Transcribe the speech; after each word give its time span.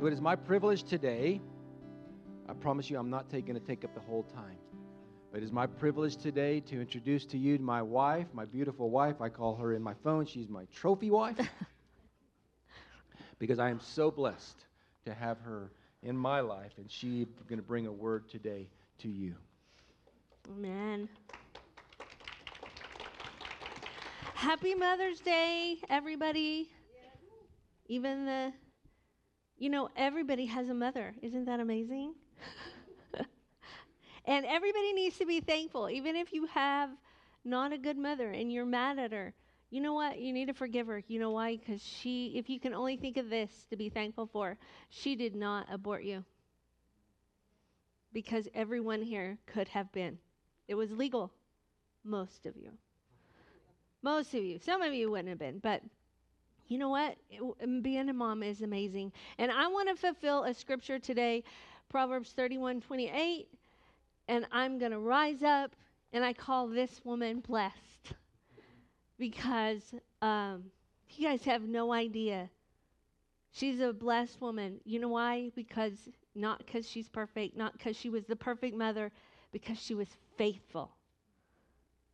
So 0.00 0.06
it 0.06 0.12
is 0.12 0.20
my 0.20 0.36
privilege 0.36 0.84
today. 0.84 1.40
I 2.48 2.52
promise 2.52 2.88
you, 2.88 2.98
I'm 3.00 3.10
not 3.10 3.28
going 3.32 3.54
to 3.54 3.60
take 3.60 3.84
up 3.84 3.94
the 3.94 4.00
whole 4.00 4.22
time. 4.22 4.56
But 5.32 5.42
it 5.42 5.44
is 5.44 5.50
my 5.50 5.66
privilege 5.66 6.16
today 6.16 6.60
to 6.60 6.80
introduce 6.80 7.24
to 7.26 7.36
you 7.36 7.58
my 7.58 7.82
wife, 7.82 8.28
my 8.32 8.44
beautiful 8.44 8.90
wife. 8.90 9.20
I 9.20 9.28
call 9.28 9.56
her 9.56 9.74
in 9.74 9.82
my 9.82 9.94
phone. 10.04 10.24
She's 10.24 10.48
my 10.48 10.66
trophy 10.72 11.10
wife. 11.10 11.36
because 13.40 13.58
I 13.58 13.70
am 13.70 13.80
so 13.80 14.08
blessed 14.08 14.66
to 15.04 15.14
have 15.14 15.40
her 15.40 15.72
in 16.04 16.16
my 16.16 16.38
life, 16.40 16.72
and 16.76 16.88
she's 16.88 17.26
going 17.48 17.58
to 17.58 17.66
bring 17.66 17.88
a 17.88 17.92
word 17.92 18.28
today 18.28 18.68
to 18.98 19.08
you. 19.08 19.34
Amen. 20.48 21.08
Happy 24.34 24.76
Mother's 24.76 25.18
Day, 25.18 25.78
everybody. 25.90 26.70
Even 27.88 28.26
the, 28.26 28.52
you 29.58 29.70
know, 29.70 29.88
everybody 29.96 30.46
has 30.46 30.68
a 30.68 30.74
mother. 30.74 31.14
Isn't 31.20 31.46
that 31.46 31.60
amazing? 31.60 32.14
and 34.24 34.46
everybody 34.46 34.92
needs 34.92 35.18
to 35.18 35.26
be 35.26 35.40
thankful, 35.40 35.90
even 35.90 36.16
if 36.16 36.32
you 36.32 36.46
have 36.46 36.90
not 37.44 37.72
a 37.72 37.78
good 37.78 37.96
mother 37.96 38.30
and 38.30 38.52
you're 38.52 38.64
mad 38.64 38.98
at 38.98 39.12
her. 39.12 39.34
You 39.70 39.80
know 39.80 39.92
what? 39.94 40.18
You 40.18 40.32
need 40.32 40.46
to 40.46 40.54
forgive 40.54 40.86
her. 40.86 41.02
You 41.08 41.18
know 41.20 41.32
why? 41.32 41.56
Because 41.56 41.82
she, 41.82 42.32
if 42.36 42.48
you 42.48 42.58
can 42.58 42.72
only 42.72 42.96
think 42.96 43.16
of 43.16 43.28
this 43.28 43.50
to 43.70 43.76
be 43.76 43.90
thankful 43.90 44.26
for, 44.26 44.56
she 44.88 45.14
did 45.14 45.34
not 45.34 45.66
abort 45.70 46.04
you. 46.04 46.24
Because 48.12 48.48
everyone 48.54 49.02
here 49.02 49.36
could 49.46 49.68
have 49.68 49.92
been. 49.92 50.18
It 50.68 50.74
was 50.74 50.90
legal. 50.90 51.32
Most 52.04 52.46
of 52.46 52.56
you. 52.56 52.70
Most 54.02 54.34
of 54.34 54.42
you. 54.42 54.58
Some 54.58 54.80
of 54.80 54.94
you 54.94 55.10
wouldn't 55.10 55.28
have 55.28 55.38
been, 55.38 55.58
but 55.58 55.82
you 56.68 56.78
know 56.78 56.90
what? 56.90 57.16
Being 57.82 58.08
a 58.08 58.12
mom 58.12 58.42
is 58.42 58.62
amazing. 58.62 59.12
And 59.38 59.50
I 59.50 59.66
want 59.68 59.88
to 59.88 59.96
fulfill 59.96 60.44
a 60.44 60.54
scripture 60.54 60.98
today, 60.98 61.42
Proverbs 61.88 62.32
31 62.32 62.80
28. 62.82 63.48
And 64.28 64.46
I'm 64.52 64.78
going 64.78 64.90
to 64.92 64.98
rise 64.98 65.42
up, 65.42 65.74
and 66.12 66.22
I 66.22 66.34
call 66.34 66.68
this 66.68 67.00
woman 67.04 67.40
blessed 67.40 68.12
because 69.18 69.82
um, 70.20 70.64
you 71.16 71.26
guys 71.26 71.44
have 71.44 71.62
no 71.62 71.92
idea. 71.92 72.50
She's 73.52 73.80
a 73.80 73.92
blessed 73.92 74.40
woman. 74.40 74.80
You 74.84 75.00
know 75.00 75.08
why? 75.08 75.50
Because 75.54 76.08
not 76.34 76.58
because 76.58 76.88
she's 76.88 77.08
perfect, 77.08 77.56
not 77.56 77.72
because 77.72 77.96
she 77.96 78.10
was 78.10 78.24
the 78.26 78.36
perfect 78.36 78.76
mother, 78.76 79.10
because 79.52 79.78
she 79.80 79.94
was 79.94 80.08
faithful. 80.36 80.92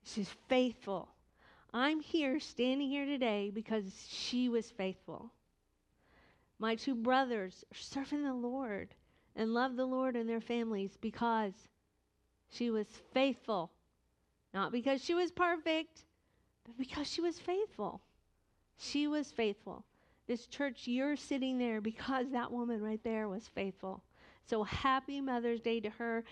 She's 0.05 0.31
faithful. 0.49 1.09
I'm 1.75 1.99
here, 1.99 2.39
standing 2.39 2.89
here 2.89 3.05
today, 3.05 3.51
because 3.53 4.07
she 4.09 4.49
was 4.49 4.71
faithful. 4.71 5.33
My 6.61 6.77
two 6.77 6.95
brothers 6.95 7.65
are 7.73 7.77
serving 7.77 8.23
the 8.23 8.33
Lord 8.33 8.95
and 9.35 9.53
love 9.53 9.75
the 9.75 9.85
Lord 9.85 10.15
and 10.15 10.29
their 10.29 10.41
families 10.41 10.97
because 11.01 11.53
she 12.49 12.71
was 12.71 12.87
faithful. 13.13 13.73
Not 14.55 14.71
because 14.71 15.05
she 15.05 15.15
was 15.15 15.33
perfect, 15.33 16.05
but 16.65 16.79
because 16.79 17.11
she 17.11 17.21
was 17.21 17.41
faithful. 17.41 18.01
She 18.79 19.09
was 19.09 19.33
faithful. 19.33 19.85
This 20.29 20.47
church, 20.47 20.87
you're 20.87 21.17
sitting 21.17 21.59
there 21.59 21.81
because 21.81 22.31
that 22.31 22.53
woman 22.53 22.83
right 22.83 23.03
there 23.03 23.29
was 23.29 23.49
faithful. 23.49 24.01
So 24.47 24.63
happy 24.63 25.21
Mother's 25.21 25.61
Day 25.61 25.81
to 25.81 25.91
her. 25.91 26.23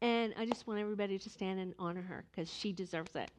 And 0.00 0.32
I 0.38 0.46
just 0.46 0.68
want 0.68 0.78
everybody 0.78 1.18
to 1.18 1.28
stand 1.28 1.58
and 1.58 1.74
honor 1.76 2.02
her 2.02 2.24
because 2.30 2.52
she 2.52 2.72
deserves 2.72 3.16
it. 3.16 3.30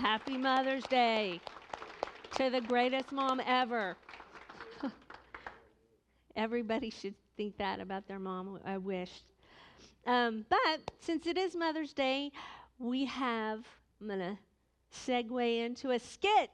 Happy 0.00 0.38
Mother's 0.38 0.84
Day 0.84 1.42
to 2.36 2.48
the 2.48 2.62
greatest 2.62 3.12
mom 3.12 3.38
ever. 3.46 3.98
Everybody 6.36 6.88
should 6.88 7.14
think 7.36 7.58
that 7.58 7.80
about 7.80 8.08
their 8.08 8.18
mom, 8.18 8.58
I 8.64 8.78
wish. 8.78 9.10
Um, 10.06 10.46
but 10.48 10.90
since 11.00 11.26
it 11.26 11.36
is 11.36 11.54
Mother's 11.54 11.92
Day, 11.92 12.32
we 12.78 13.04
have, 13.04 13.62
I'm 14.00 14.06
going 14.06 14.20
to 14.20 14.38
segue 15.06 15.66
into 15.66 15.90
a 15.90 15.98
skit. 15.98 16.50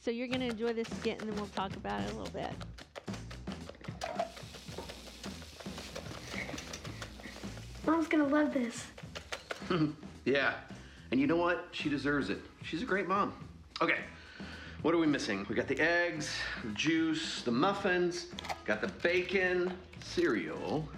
So 0.00 0.10
you're 0.10 0.28
going 0.28 0.40
to 0.40 0.46
enjoy 0.46 0.72
this 0.72 0.88
skit 1.00 1.20
and 1.20 1.30
then 1.30 1.36
we'll 1.36 1.48
talk 1.48 1.76
about 1.76 2.00
it 2.00 2.10
a 2.10 2.16
little 2.16 2.32
bit. 2.32 2.52
Mom's 7.84 8.08
going 8.08 8.26
to 8.26 8.34
love 8.34 8.54
this. 8.54 8.86
yeah. 10.24 10.54
And 11.10 11.20
you 11.20 11.26
know 11.26 11.36
what? 11.36 11.68
She 11.72 11.88
deserves 11.88 12.30
it. 12.30 12.40
She's 12.62 12.82
a 12.82 12.84
great 12.84 13.08
mom. 13.08 13.32
Okay. 13.80 13.98
What 14.82 14.94
are 14.94 14.98
we 14.98 15.06
missing? 15.06 15.46
We 15.48 15.54
got 15.54 15.68
the 15.68 15.80
eggs, 15.80 16.30
the 16.62 16.70
juice, 16.72 17.42
the 17.42 17.50
muffins, 17.50 18.26
got 18.64 18.80
the 18.80 18.88
bacon, 18.88 19.72
cereal, 20.00 20.88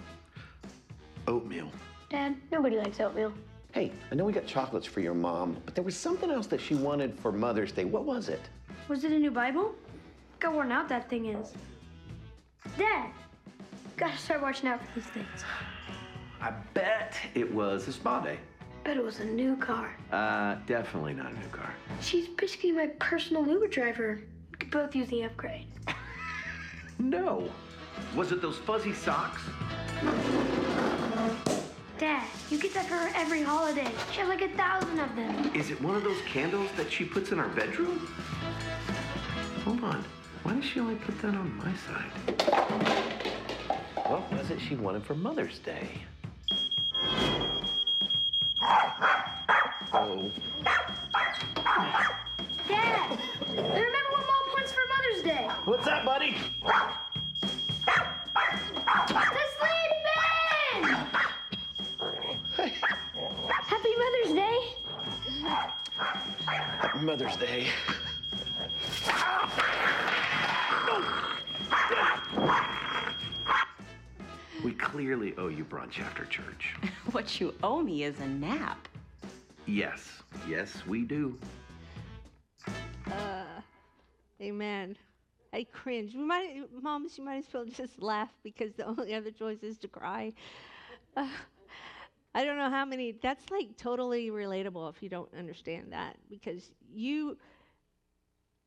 oatmeal. 1.27 1.71
Dad, 2.09 2.35
nobody 2.51 2.77
likes 2.77 2.99
oatmeal. 2.99 3.33
Hey, 3.71 3.91
I 4.11 4.15
know 4.15 4.25
we 4.25 4.33
got 4.33 4.47
chocolates 4.47 4.87
for 4.87 4.99
your 4.99 5.13
mom, 5.13 5.57
but 5.63 5.75
there 5.75 5.83
was 5.83 5.95
something 5.95 6.31
else 6.31 6.47
that 6.47 6.59
she 6.59 6.73
wanted 6.75 7.17
for 7.19 7.31
Mother's 7.31 7.71
Day. 7.71 7.85
What 7.85 8.03
was 8.03 8.27
it? 8.29 8.41
Was 8.87 9.03
it 9.03 9.11
a 9.11 9.19
new 9.19 9.31
Bible? 9.31 9.63
Look 9.63 10.43
how 10.43 10.53
worn 10.53 10.71
out 10.71 10.89
that 10.89 11.09
thing 11.09 11.27
is. 11.27 11.53
Dad, 12.77 13.11
gotta 13.95 14.17
start 14.17 14.41
watching 14.41 14.69
out 14.69 14.79
for 14.81 14.99
these 14.99 15.09
things. 15.09 15.43
I 16.41 16.51
bet 16.73 17.15
it 17.35 17.53
was 17.53 17.87
a 17.87 17.93
spa 17.93 18.21
day. 18.21 18.39
Bet 18.83 18.97
it 18.97 19.03
was 19.03 19.19
a 19.19 19.25
new 19.25 19.55
car. 19.57 19.95
Uh, 20.11 20.55
definitely 20.65 21.13
not 21.13 21.31
a 21.31 21.35
new 21.39 21.47
car. 21.51 21.73
She's 22.01 22.27
basically 22.27 22.71
my 22.71 22.87
personal 22.99 23.45
Uber 23.47 23.67
driver. 23.67 24.21
We 24.51 24.57
could 24.57 24.71
both 24.71 24.95
use 24.95 25.07
the 25.09 25.23
upgrade. 25.23 25.67
No. 27.01 27.49
Was 28.13 28.33
it 28.33 28.41
those 28.41 28.57
fuzzy 28.57 28.93
socks? 28.93 29.41
Dad, 31.97 32.27
you 32.49 32.57
get 32.59 32.73
that 32.73 32.87
for 32.87 32.95
her 32.95 33.09
every 33.15 33.41
holiday. 33.41 33.89
She 34.11 34.19
has 34.19 34.27
like 34.27 34.41
a 34.41 34.49
thousand 34.49 34.99
of 34.99 35.15
them. 35.15 35.51
Is 35.55 35.71
it 35.71 35.81
one 35.81 35.95
of 35.95 36.03
those 36.03 36.21
candles 36.25 36.69
that 36.75 36.91
she 36.91 37.05
puts 37.05 37.31
in 37.31 37.39
our 37.39 37.47
bedroom? 37.49 38.05
Hold 39.63 39.81
on. 39.83 40.03
Why 40.43 40.55
does 40.55 40.65
she 40.65 40.79
only 40.81 40.95
put 40.95 41.21
that 41.21 41.35
on 41.35 41.55
my 41.57 41.73
side? 41.73 42.11
What 44.07 44.31
was 44.33 44.51
it 44.51 44.59
she 44.59 44.75
wanted 44.75 45.03
for 45.03 45.15
Mother's 45.15 45.59
Day? 45.59 45.89
Oh. 49.91 50.31
Dad, 52.67 53.17
remember 53.47 54.09
what 54.11 54.25
Mom 54.27 54.45
wants 54.53 54.71
for 54.71 54.81
Mother's 54.87 55.23
Day? 55.23 55.49
What's 55.65 55.85
that, 55.85 56.05
buddy? 56.05 56.35
The 59.07 59.23
sleep 59.57 59.91
bin! 60.75 60.83
Happy 63.65 63.95
Mother's 63.97 64.33
Day. 64.35 64.57
Happy 66.45 66.99
Mother's 66.99 67.35
Day. 67.37 67.67
We 74.63 74.73
clearly 74.73 75.33
owe 75.37 75.47
you 75.47 75.63
brunch 75.63 75.99
after 75.99 76.25
church. 76.25 76.75
what 77.11 77.39
you 77.39 77.55
owe 77.63 77.81
me 77.81 78.03
is 78.03 78.19
a 78.19 78.27
nap. 78.27 78.88
Yes, 79.69 80.23
yes, 80.47 80.85
we 80.87 81.03
do. 81.05 81.37
Uh, 83.09 83.61
amen. 84.41 84.97
I 85.53 85.65
cringe. 85.71 86.15
We 86.15 86.21
might, 86.21 86.65
moms, 86.81 87.17
you 87.17 87.23
might 87.23 87.37
as 87.37 87.53
well 87.53 87.65
just 87.65 88.01
laugh 88.01 88.31
because 88.43 88.73
the 88.73 88.85
only 88.85 89.13
other 89.13 89.31
choice 89.31 89.63
is 89.63 89.77
to 89.79 89.87
cry. 89.87 90.33
Uh, 91.15 91.27
I 92.35 92.43
don't 92.45 92.57
know 92.57 92.69
how 92.69 92.85
many. 92.85 93.11
That's 93.11 93.49
like 93.51 93.77
totally 93.77 94.29
relatable 94.29 94.89
if 94.89 95.01
you 95.03 95.09
don't 95.09 95.33
understand 95.35 95.93
that 95.93 96.17
because 96.29 96.71
you, 96.93 97.37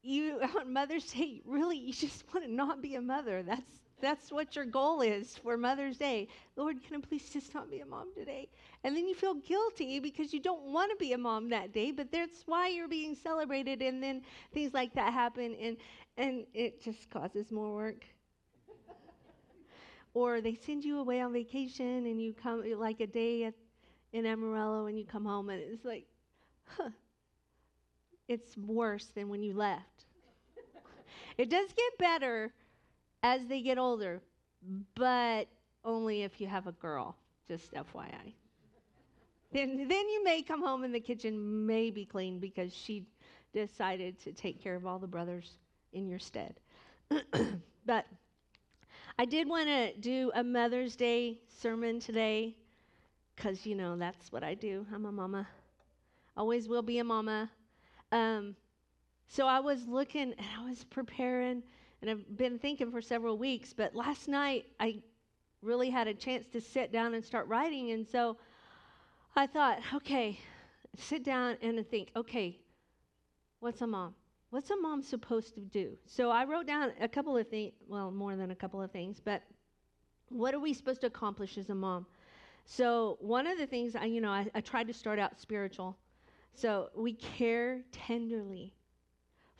you 0.02 0.40
on 0.60 0.72
Mother's 0.72 1.12
Day, 1.12 1.43
really, 1.44 1.78
you 1.78 1.93
just 1.93 2.25
want 2.32 2.46
to 2.46 2.52
not 2.52 2.82
be 2.82 2.94
a 2.94 3.02
mother. 3.02 3.43
That's 3.43 3.81
that's 4.02 4.32
what 4.32 4.56
your 4.56 4.64
goal 4.64 5.00
is 5.00 5.38
for 5.38 5.56
Mother's 5.56 5.96
Day. 5.96 6.28
Lord, 6.56 6.82
can 6.82 6.96
I 6.96 7.00
please 7.00 7.31
just 7.31 7.54
not 7.54 7.70
be 7.70 7.81
a 7.81 7.87
mom 7.87 8.12
today? 8.12 8.49
And 8.82 8.96
then 8.96 9.06
you 9.06 9.14
feel 9.14 9.34
guilty 9.34 10.00
because 10.00 10.34
you 10.34 10.40
don't 10.40 10.64
want 10.64 10.90
to 10.90 10.96
be 10.96 11.12
a 11.12 11.19
mom 11.19 11.49
that 11.50 11.72
day, 11.72 11.93
but 11.93 12.10
that's 12.10 12.43
why 12.46 12.69
you're 12.69 12.88
being 12.88 13.14
celebrated. 13.14 13.81
And 13.81 14.02
then 14.02 14.22
things 14.52 14.75
like 14.75 14.93
that 14.94 15.12
happen, 15.12 15.54
and, 15.62 15.76
and 16.19 16.44
it 16.52 16.82
just 16.82 17.08
causes 17.10 17.50
more 17.52 17.72
work. 17.72 18.04
or 20.14 20.40
they 20.40 20.55
send 20.55 20.84
you 20.84 20.98
away 20.98 21.20
on 21.20 21.32
vacation 21.32 22.06
and 22.06 22.20
you 22.20 22.34
come 22.34 22.64
like 22.76 23.00
a 23.00 23.06
day 23.06 23.44
at, 23.44 23.55
in 24.12 24.26
Amarillo 24.26 24.87
and 24.87 24.98
you 24.98 25.06
come 25.06 25.25
home 25.25 25.48
and 25.48 25.62
it's 25.62 25.84
like, 25.84 26.06
huh, 26.66 26.90
it's 28.26 28.56
worse 28.58 29.06
than 29.14 29.28
when 29.28 29.44
you 29.44 29.55
left. 29.55 30.06
it 31.38 31.48
does 31.48 31.69
get 31.72 31.98
better 31.98 32.52
as 33.22 33.46
they 33.46 33.62
get 33.62 33.78
older, 33.78 34.20
but 34.94 35.48
only 35.84 36.22
if 36.22 36.40
you 36.40 36.46
have 36.46 36.66
a 36.66 36.72
girl, 36.72 37.16
just 37.48 37.72
FYI. 37.72 38.34
Then, 39.52 39.86
then 39.88 40.08
you 40.08 40.24
may 40.24 40.42
come 40.42 40.62
home 40.62 40.82
and 40.82 40.94
the 40.94 41.00
kitchen 41.00 41.66
may 41.66 41.90
be 41.90 42.04
clean 42.06 42.38
because 42.38 42.74
she 42.74 43.04
decided 43.52 44.19
to 44.20 44.32
take 44.32 44.62
care 44.62 44.74
of 44.74 44.86
all 44.86 44.98
the 44.98 45.06
brothers 45.06 45.56
in 45.92 46.08
your 46.08 46.19
stead. 46.19 46.58
but 47.86 48.06
I 49.19 49.24
did 49.26 49.48
want 49.48 49.69
to 49.69 49.92
do 49.98 50.32
a 50.34 50.42
Mother's 50.42 50.96
Day 50.96 51.38
sermon 51.60 52.00
today 52.00 52.56
because, 53.36 53.66
you 53.66 53.74
know, 53.74 53.96
that's 53.96 54.32
what 54.32 54.42
I 54.42 54.54
do. 54.54 54.86
I'm 54.94 55.04
a 55.04 55.12
mama. 55.12 55.46
Always 56.36 56.66
will 56.66 56.82
be 56.82 56.98
a 56.98 57.04
mama. 57.04 57.50
Um, 58.10 58.56
so 59.28 59.46
I 59.46 59.60
was 59.60 59.86
looking 59.86 60.32
and 60.32 60.46
I 60.58 60.69
was 60.69 60.84
preparing, 60.84 61.62
and 62.02 62.10
I've 62.10 62.37
been 62.37 62.58
thinking 62.58 62.90
for 62.90 63.00
several 63.00 63.38
weeks, 63.38 63.72
but 63.72 63.94
last 63.94 64.26
night 64.26 64.66
I 64.81 64.99
really 65.62 65.88
had 65.88 66.08
a 66.08 66.14
chance 66.14 66.46
to 66.52 66.60
sit 66.60 66.93
down 66.93 67.14
and 67.14 67.25
start 67.25 67.46
writing. 67.46 67.93
And 67.93 68.06
so 68.06 68.37
I 69.37 69.46
thought, 69.46 69.78
okay, 69.94 70.38
sit 70.99 71.25
down 71.25 71.56
and 71.62 71.88
think, 71.88 72.10
okay, 72.16 72.58
what's 73.60 73.81
a 73.81 73.87
mom? 73.87 74.14
What's 74.50 74.70
a 74.70 74.76
mom 74.76 75.02
supposed 75.02 75.54
to 75.54 75.60
do? 75.60 75.96
So 76.04 76.31
I 76.31 76.44
wrote 76.44 76.66
down 76.66 76.90
a 77.00 77.08
couple 77.08 77.37
of 77.37 77.49
things, 77.49 77.72
well, 77.87 78.10
more 78.10 78.34
than 78.34 78.50
a 78.50 78.56
couple 78.56 78.82
of 78.82 78.90
things, 78.90 79.20
but 79.25 79.43
what 80.28 80.55
are 80.55 80.60
we 80.60 80.75
supposed 80.75 81.02
to 81.02 81.06
accomplish 81.06 81.56
as 81.56 81.70
a 81.70 81.75
mom? 81.75 82.05
So 82.64 83.16
one 83.20 83.46
of 83.46 83.58
the 83.58 83.66
things, 83.66 83.94
I, 83.94 84.06
you 84.06 84.20
know, 84.20 84.31
I, 84.31 84.48
I 84.55 84.60
tried 84.60 84.88
to 84.88 84.93
start 84.93 85.20
out 85.20 85.40
spiritual. 85.40 85.96
So 86.55 86.90
we 86.96 87.14
care 87.14 87.82
tenderly 87.93 88.75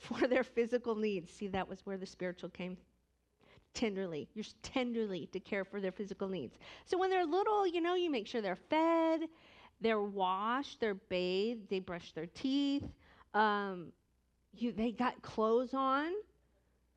for 0.02 0.26
their 0.26 0.44
physical 0.44 0.94
needs. 0.94 1.32
See, 1.32 1.49
that 1.49 1.69
was 1.69 1.81
where 1.84 1.96
the 1.96 2.06
spiritual 2.06 2.50
came 2.50 2.76
tenderly. 3.75 4.28
You're 4.34 4.44
tenderly 4.62 5.28
to 5.32 5.40
care 5.40 5.64
for 5.64 5.81
their 5.81 5.93
physical 5.93 6.28
needs. 6.28 6.58
So 6.84 6.99
when 6.99 7.10
they're 7.10 7.25
little, 7.25 7.66
you 7.66 7.81
know, 7.81 7.94
you 7.94 8.10
make 8.10 8.26
sure 8.26 8.43
they're 8.43 8.56
fed, 8.56 9.22
they're 9.81 10.02
washed, 10.02 10.81
they're 10.81 10.94
bathed, 10.94 11.69
they 11.70 11.81
brush 11.81 12.12
their 12.12 12.26
teeth. 12.26 12.84
Um, 13.34 13.93
you, 14.52 14.72
they 14.72 14.93
got 14.93 15.22
clothes 15.22 15.72
on. 15.72 16.12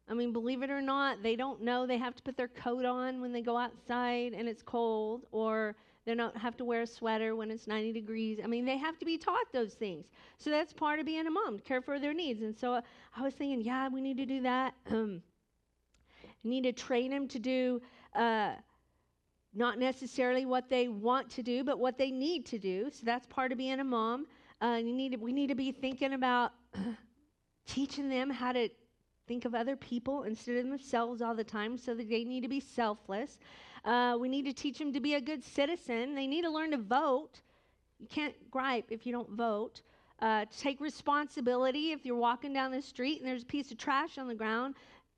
I 0.08 0.14
mean, 0.14 0.34
believe 0.34 0.62
it 0.62 0.70
or 0.70 0.82
not, 0.82 1.24
they 1.24 1.36
don't 1.36 1.62
know 1.62 1.88
they 1.88 1.98
have 1.98 2.16
to 2.16 2.22
put 2.22 2.38
their 2.38 2.50
coat 2.50 2.86
on 2.86 3.22
when 3.22 3.32
they 3.32 3.42
go 3.42 3.58
outside 3.58 4.34
and 4.34 4.48
it's 4.48 4.62
cold, 4.62 5.26
or 5.32 5.76
they 6.06 6.14
don't 6.16 6.38
have 6.38 6.56
to 6.58 6.66
wear 6.66 6.82
a 6.82 6.88
sweater 6.88 7.36
when 7.36 7.50
it's 7.50 7.68
90 7.68 7.92
degrees. 7.94 8.40
I 8.44 8.48
mean, 8.48 8.66
they 8.66 8.78
have 8.78 8.98
to 9.00 9.06
be 9.06 9.18
taught 9.18 9.52
those 9.52 9.74
things. 9.74 10.06
So 10.38 10.50
that's 10.50 10.72
part 10.72 11.00
of 11.00 11.06
being 11.06 11.26
a 11.26 11.32
mom, 11.32 11.60
care 11.60 11.82
for 11.82 12.00
their 12.00 12.14
needs. 12.14 12.42
And 12.42 12.56
so 12.56 12.82
I 13.16 13.22
was 13.22 13.34
thinking, 13.34 13.62
yeah, 13.62 13.90
we 13.90 14.02
need 14.02 14.18
to 14.18 14.26
do 14.26 14.42
that. 14.42 14.74
Need 16.44 16.62
to 16.66 16.74
train 16.74 17.10
them 17.10 17.28
to 17.30 17.40
do 17.40 17.82
uh, 18.14 18.52
not 19.56 19.80
necessarily 19.80 20.46
what 20.46 20.70
they 20.70 20.88
want 20.90 21.28
to 21.32 21.42
do, 21.42 21.64
but 21.64 21.80
what 21.80 21.98
they 21.98 22.12
need 22.12 22.46
to 22.48 22.60
do. 22.60 22.90
So 22.92 23.02
that's 23.04 23.26
part 23.26 23.52
of 23.52 23.58
being 23.58 23.80
a 23.80 23.84
mom. 23.84 24.28
Uh, 24.62 24.80
you 24.84 24.94
need 24.94 25.14
to, 25.14 25.18
we 25.18 25.34
need 25.34 25.48
to 25.48 25.56
be 25.56 25.72
thinking 25.72 26.14
about 26.14 26.52
teaching 27.66 28.10
them 28.10 28.30
how 28.30 28.52
to 28.52 28.70
think 29.28 29.46
of 29.46 29.56
other 29.56 29.76
people 29.76 30.24
instead 30.24 30.58
of 30.58 30.70
themselves 30.70 31.22
all 31.22 31.34
the 31.34 31.44
time 31.44 31.78
so 31.78 31.96
that 31.96 32.10
they 32.10 32.24
need 32.24 32.42
to 32.42 32.48
be 32.48 32.60
selfless. 32.60 33.40
Uh, 33.86 34.18
we 34.20 34.28
need 34.28 34.46
to 34.46 34.54
teach 34.54 34.80
them 34.80 34.92
to 34.92 35.00
be 35.00 35.14
a 35.14 35.22
good 35.22 35.44
citizen. 35.44 36.16
They 36.16 36.28
need 36.28 36.42
to 36.42 36.50
learn 36.50 36.72
to 36.72 36.78
vote. 36.78 37.42
You 38.00 38.08
can't 38.08 38.34
gripe 38.50 38.92
if 38.92 39.06
you 39.06 39.14
don't 39.14 39.30
vote. 39.32 39.82
Uh, 40.20 40.46
take 40.58 40.82
responsibility 40.82 41.92
if 41.92 42.06
you're 42.06 42.16
walking 42.16 42.52
down 42.52 42.72
the 42.72 42.82
street 42.82 43.20
and 43.20 43.28
there's 43.28 43.44
a 43.44 43.46
piece 43.46 43.72
of 43.72 43.78
trash 43.78 44.18
on 44.18 44.28
the 44.28 44.36
ground. 44.36 44.76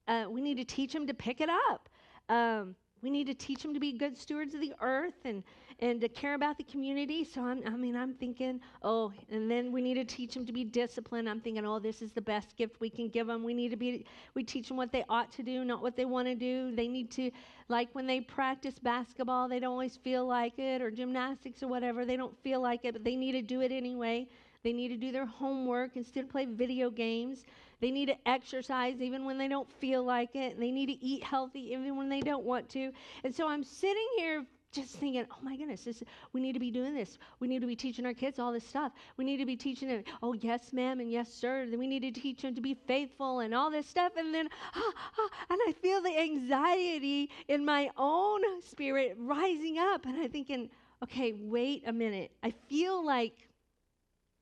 Uh, 0.07 0.25
we 0.29 0.41
need 0.41 0.57
to 0.57 0.65
teach 0.65 0.91
them 0.91 1.07
to 1.07 1.13
pick 1.13 1.39
it 1.39 1.49
up. 1.69 1.89
Um, 2.29 2.75
we 3.01 3.09
need 3.09 3.27
to 3.27 3.33
teach 3.33 3.61
them 3.61 3.73
to 3.73 3.79
be 3.79 3.93
good 3.93 4.17
stewards 4.17 4.53
of 4.53 4.61
the 4.61 4.73
earth 4.81 5.25
and, 5.25 5.43
and 5.79 6.01
to 6.01 6.09
care 6.09 6.33
about 6.33 6.57
the 6.57 6.63
community. 6.63 7.23
So 7.23 7.43
I'm, 7.43 7.61
I 7.65 7.71
mean, 7.71 7.95
I'm 7.95 8.13
thinking, 8.13 8.59
oh, 8.81 9.13
and 9.29 9.49
then 9.49 9.71
we 9.71 9.81
need 9.81 9.93
to 9.95 10.05
teach 10.05 10.33
them 10.33 10.45
to 10.45 10.53
be 10.53 10.63
disciplined. 10.63 11.29
I'm 11.29 11.39
thinking, 11.39 11.65
oh, 11.65 11.79
this 11.79 12.01
is 12.01 12.11
the 12.11 12.21
best 12.21 12.55
gift 12.57 12.79
we 12.79 12.89
can 12.89 13.09
give 13.09 13.27
them. 13.27 13.43
We 13.43 13.53
need 13.53 13.69
to 13.69 13.77
be, 13.77 14.05
we 14.33 14.43
teach 14.43 14.69
them 14.69 14.77
what 14.77 14.91
they 14.91 15.03
ought 15.07 15.31
to 15.33 15.43
do, 15.43 15.63
not 15.63 15.81
what 15.81 15.95
they 15.95 16.05
want 16.05 16.27
to 16.27 16.35
do. 16.35 16.75
They 16.75 16.87
need 16.87 17.11
to, 17.11 17.29
like 17.69 17.89
when 17.93 18.07
they 18.07 18.21
practice 18.21 18.79
basketball, 18.79 19.47
they 19.47 19.59
don't 19.59 19.71
always 19.71 19.97
feel 19.97 20.25
like 20.25 20.57
it, 20.57 20.81
or 20.81 20.89
gymnastics 20.89 21.61
or 21.61 21.67
whatever. 21.67 22.05
They 22.05 22.17
don't 22.17 22.37
feel 22.41 22.61
like 22.61 22.83
it, 22.83 22.93
but 22.93 23.03
they 23.03 23.15
need 23.15 23.33
to 23.33 23.41
do 23.41 23.61
it 23.61 23.71
anyway. 23.71 24.27
They 24.63 24.73
need 24.73 24.89
to 24.89 24.97
do 24.97 25.11
their 25.11 25.25
homework 25.25 25.95
instead 25.95 26.23
of 26.23 26.29
play 26.31 26.45
video 26.45 26.89
games. 26.89 27.45
They 27.79 27.91
need 27.91 28.07
to 28.07 28.15
exercise 28.27 29.01
even 29.01 29.23
when 29.25 29.37
they 29.37 29.47
don't 29.47 29.71
feel 29.71 30.03
like 30.03 30.35
it. 30.35 30.59
They 30.59 30.71
need 30.71 30.87
to 30.87 31.05
eat 31.05 31.23
healthy 31.23 31.71
even 31.71 31.95
when 31.95 32.09
they 32.09 32.21
don't 32.21 32.43
want 32.43 32.67
to. 32.69 32.91
And 33.23 33.33
so 33.33 33.47
I'm 33.47 33.63
sitting 33.63 34.07
here 34.17 34.43
just 34.77 34.95
thinking, 34.95 35.25
oh 35.31 35.37
my 35.41 35.55
goodness, 35.55 35.83
this, 35.83 36.03
we 36.33 36.39
need 36.39 36.53
to 36.53 36.59
be 36.59 36.71
doing 36.71 36.93
this. 36.93 37.17
We 37.39 37.47
need 37.47 37.61
to 37.61 37.67
be 37.67 37.75
teaching 37.75 38.05
our 38.05 38.13
kids 38.13 38.39
all 38.39 38.51
this 38.51 38.65
stuff. 38.65 38.91
We 39.17 39.25
need 39.25 39.37
to 39.37 39.45
be 39.45 39.55
teaching 39.55 39.87
them, 39.89 40.03
oh, 40.21 40.33
yes, 40.33 40.71
ma'am, 40.71 40.99
and 40.99 41.11
yes, 41.11 41.31
sir. 41.33 41.65
Then 41.69 41.79
we 41.79 41.87
need 41.87 42.01
to 42.01 42.11
teach 42.11 42.43
them 42.43 42.55
to 42.55 42.61
be 42.61 42.75
faithful 42.75 43.39
and 43.39 43.53
all 43.53 43.71
this 43.71 43.87
stuff. 43.87 44.13
And 44.17 44.33
then, 44.33 44.47
ah, 44.75 44.93
ah, 45.19 45.29
and 45.49 45.59
I 45.67 45.73
feel 45.81 46.01
the 46.01 46.17
anxiety 46.17 47.29
in 47.47 47.65
my 47.65 47.89
own 47.97 48.41
spirit 48.61 49.15
rising 49.19 49.77
up. 49.79 50.05
And 50.05 50.15
I'm 50.17 50.29
thinking, 50.29 50.69
okay, 51.03 51.33
wait 51.33 51.83
a 51.87 51.93
minute. 51.93 52.31
I 52.43 52.51
feel 52.69 53.03
like 53.05 53.47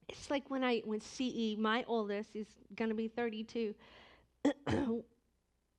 it's 0.09 0.29
like 0.29 0.49
when 0.49 0.63
I 0.63 0.81
when 0.85 0.99
CE, 0.99 1.55
my 1.57 1.83
oldest 1.87 2.35
is 2.35 2.47
going 2.75 2.89
to 2.89 2.95
be 2.95 3.07
32. 3.07 3.73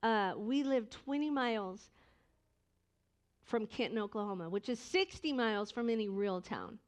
uh, 0.02 0.32
we 0.37 0.64
live 0.64 0.91
20 0.91 1.31
miles 1.31 1.91
from 3.47 3.67
Kenton, 3.67 3.99
Oklahoma, 3.99 4.49
which 4.49 4.69
is 4.69 4.79
60 4.79 5.33
miles 5.33 5.71
from 5.71 5.89
any 5.89 6.09
real 6.09 6.41
town. 6.41 6.79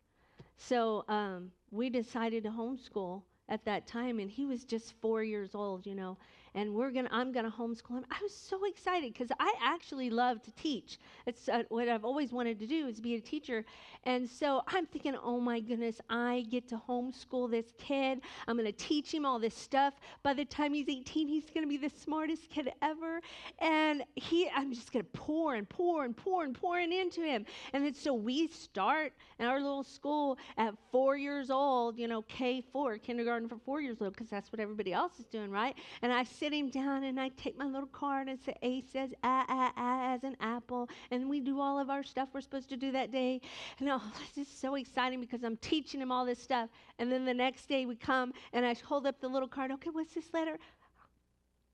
So 0.57 1.05
um, 1.09 1.51
we 1.71 1.89
decided 1.89 2.43
to 2.45 2.51
homeschool 2.51 3.23
at 3.49 3.65
that 3.65 3.87
time, 3.87 4.19
and 4.19 4.31
he 4.31 4.45
was 4.45 4.65
just 4.65 4.93
four 5.01 5.23
years 5.23 5.55
old, 5.55 5.87
you 5.87 5.95
know 5.95 6.19
and 6.55 6.75
we're 6.75 6.91
gonna 6.91 7.09
i'm 7.13 7.33
gonna 7.33 7.51
homeschool 7.51 7.99
him. 7.99 8.05
I 8.11 8.19
was 8.23 8.35
so 8.35 8.65
excited 8.65 9.13
because 9.13 9.31
i 9.39 9.53
actually 9.63 10.11
love 10.11 10.43
to 10.43 10.53
teach. 10.53 10.99
It's 11.27 11.49
uh, 11.49 11.63
what 11.69 11.89
i've 11.89 12.05
always 12.05 12.33
wanted 12.33 12.59
to 12.61 12.67
do 12.67 12.87
is 12.87 13.01
be 13.01 13.15
a 13.15 13.21
teacher. 13.21 13.65
And 14.05 14.29
so 14.29 14.63
i'm 14.69 14.87
thinking 14.87 15.15
oh 15.23 15.41
my 15.41 15.61
goodness 15.61 16.01
i 16.09 16.47
get 16.51 16.69
to 16.69 16.81
homeschool 16.89 17.51
this 17.51 17.73
kid. 17.79 18.21
I'm 18.47 18.57
gonna 18.57 18.73
teach 18.73 19.13
him 19.13 19.25
all 19.25 19.39
this 19.39 19.55
stuff. 19.55 19.95
By 20.23 20.35
the 20.35 20.45
time 20.45 20.75
he's 20.75 20.89
18 20.89 21.29
he's 21.29 21.51
gonna 21.55 21.67
be 21.67 21.77
the 21.77 21.91
smartest 21.91 22.51
kid 22.51 22.71
ever. 22.83 23.21
And 23.61 24.03
he 24.17 24.49
i'm 24.55 24.73
just 24.73 24.93
gonna 24.93 25.05
pour 25.13 25.55
and 25.55 25.69
pour 25.69 26.05
and 26.05 26.17
pour 26.17 26.45
and 26.45 26.55
pouring 26.55 26.93
into 26.93 27.23
him. 27.23 27.45
And 27.73 27.85
then 27.85 27.95
so 27.95 28.15
we 28.15 28.49
start 28.49 29.13
in 29.39 29.47
our 29.47 29.61
little 29.61 29.85
school 29.85 30.39
at 30.57 30.75
four 30.91 31.17
years 31.17 31.51
old 31.51 31.99
you 31.99 32.09
know 32.09 32.23
k4 32.23 33.03
kindergarten 33.03 33.49
for 33.49 33.59
four 33.59 33.81
years 33.81 34.01
old 34.01 34.13
because 34.13 34.29
that's 34.29 34.53
what 34.53 34.61
everybody 34.61 34.93
else 34.93 35.19
is 35.19 35.27
doing 35.27 35.51
right? 35.51 35.77
And 36.03 36.13
i 36.13 36.25
sit 36.39 36.53
him 36.53 36.71
down 36.71 37.05
and 37.05 37.19
I 37.19 37.31
take 37.31 37.59
my 37.59 37.67
little 37.67 37.89
card 37.89 38.29
and 38.29 38.39
say 38.41 38.55
A 38.63 38.83
says 38.93 39.11
a 39.25 39.73
as 39.77 40.25
an 40.25 40.37
apple. 40.41 40.89
And 41.11 41.29
we 41.29 41.41
do 41.41 41.61
all 41.61 41.79
of 41.79 41.91
our 41.91 42.03
stuff 42.03 42.29
we're 42.33 42.41
supposed 42.41 42.69
to 42.71 42.77
do 42.77 42.93
that 42.93 43.11
day. 43.11 43.41
And 43.79 43.89
oh, 43.89 44.03
this 44.35 44.47
is 44.47 44.53
so 44.53 44.75
exciting 44.75 45.21
because 45.21 45.43
I'm 45.43 45.57
teaching 45.59 46.01
him 46.01 46.13
all 46.13 46.25
this 46.25 46.43
stuff. 46.43 46.69
And 46.99 47.11
then 47.11 47.25
the 47.25 47.35
next 47.35 47.69
day 47.69 47.87
we 47.87 47.97
come 47.97 48.33
and 48.53 48.65
I 48.65 48.75
hold 48.75 49.07
up 49.07 49.21
the 49.21 49.29
little 49.29 49.49
card. 49.49 49.71
Okay, 49.73 49.91
what's 49.91 50.15
this 50.15 50.33
letter? 50.33 50.59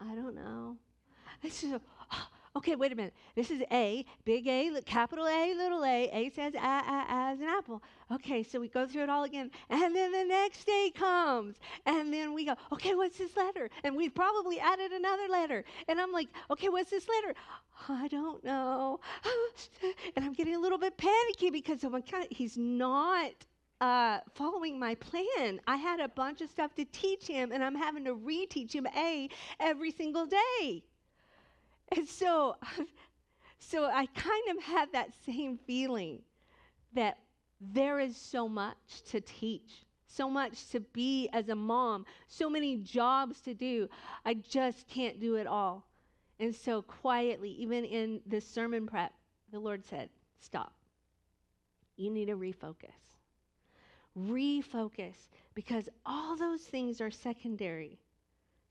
I 0.00 0.14
don't 0.14 0.34
know. 0.34 0.76
I 1.42 1.48
said, 1.48 1.72
oh, 1.74 1.80
okay, 2.56 2.76
wait 2.76 2.92
a 2.92 2.94
minute. 2.94 3.14
This 3.34 3.50
is 3.50 3.62
A, 3.72 4.04
big 4.24 4.46
A, 4.46 4.80
capital 4.86 5.26
A, 5.26 5.54
little 5.54 5.84
a. 5.84 6.08
A 6.12 6.30
says 6.30 6.54
a, 6.54 6.58
a, 6.58 7.04
as 7.08 7.40
an 7.40 7.48
apple. 7.48 7.82
Okay, 8.12 8.42
so 8.42 8.60
we 8.60 8.68
go 8.68 8.86
through 8.86 9.02
it 9.02 9.10
all 9.10 9.24
again. 9.24 9.50
And 9.70 9.94
then 9.94 10.12
the 10.12 10.24
next 10.24 10.64
day 10.64 10.92
comes. 10.94 11.56
And 11.86 12.12
then 12.12 12.32
we 12.32 12.44
go, 12.44 12.54
okay, 12.72 12.94
what's 12.94 13.18
this 13.18 13.36
letter? 13.36 13.70
And 13.82 13.96
we've 13.96 14.14
probably 14.14 14.60
added 14.60 14.92
another 14.92 15.28
letter. 15.28 15.64
And 15.88 16.00
I'm 16.00 16.12
like, 16.12 16.28
okay, 16.50 16.68
what's 16.68 16.90
this 16.90 17.06
letter? 17.08 17.34
I 17.88 18.08
don't 18.08 18.44
know. 18.44 19.00
and 20.16 20.24
I'm 20.24 20.32
getting 20.32 20.54
a 20.54 20.60
little 20.60 20.78
bit 20.78 20.96
panicky 20.96 21.50
because 21.50 21.84
oh 21.84 21.90
my 21.90 22.00
God, 22.00 22.26
he's 22.30 22.56
not 22.56 23.32
uh, 23.80 24.20
following 24.34 24.78
my 24.78 24.94
plan. 24.94 25.60
I 25.66 25.76
had 25.76 26.00
a 26.00 26.08
bunch 26.08 26.40
of 26.40 26.50
stuff 26.50 26.74
to 26.76 26.84
teach 26.86 27.26
him, 27.26 27.52
and 27.52 27.62
I'm 27.62 27.74
having 27.74 28.04
to 28.04 28.14
reteach 28.14 28.72
him 28.72 28.86
A 28.96 29.28
every 29.60 29.90
single 29.90 30.26
day. 30.26 30.84
And 31.96 32.08
so, 32.08 32.56
so 33.58 33.84
I 33.84 34.06
kind 34.06 34.56
of 34.56 34.62
had 34.62 34.92
that 34.92 35.10
same 35.24 35.58
feeling 35.66 36.20
that 36.94 37.18
there 37.60 38.00
is 38.00 38.16
so 38.16 38.48
much 38.48 39.02
to 39.10 39.20
teach, 39.20 39.84
so 40.06 40.28
much 40.28 40.68
to 40.70 40.80
be 40.80 41.28
as 41.32 41.48
a 41.48 41.54
mom, 41.54 42.04
so 42.28 42.50
many 42.50 42.76
jobs 42.78 43.40
to 43.42 43.54
do. 43.54 43.88
I 44.24 44.34
just 44.34 44.86
can't 44.88 45.20
do 45.20 45.36
it 45.36 45.46
all. 45.46 45.86
And 46.40 46.54
so, 46.54 46.82
quietly, 46.82 47.50
even 47.50 47.84
in 47.84 48.20
this 48.26 48.46
sermon 48.46 48.86
prep, 48.86 49.12
the 49.52 49.60
Lord 49.60 49.84
said, 49.84 50.08
Stop. 50.40 50.74
You 51.96 52.10
need 52.10 52.26
to 52.26 52.36
refocus. 52.36 52.90
Refocus 54.18 55.14
because 55.54 55.88
all 56.04 56.36
those 56.36 56.62
things 56.62 57.00
are 57.00 57.10
secondary 57.10 57.98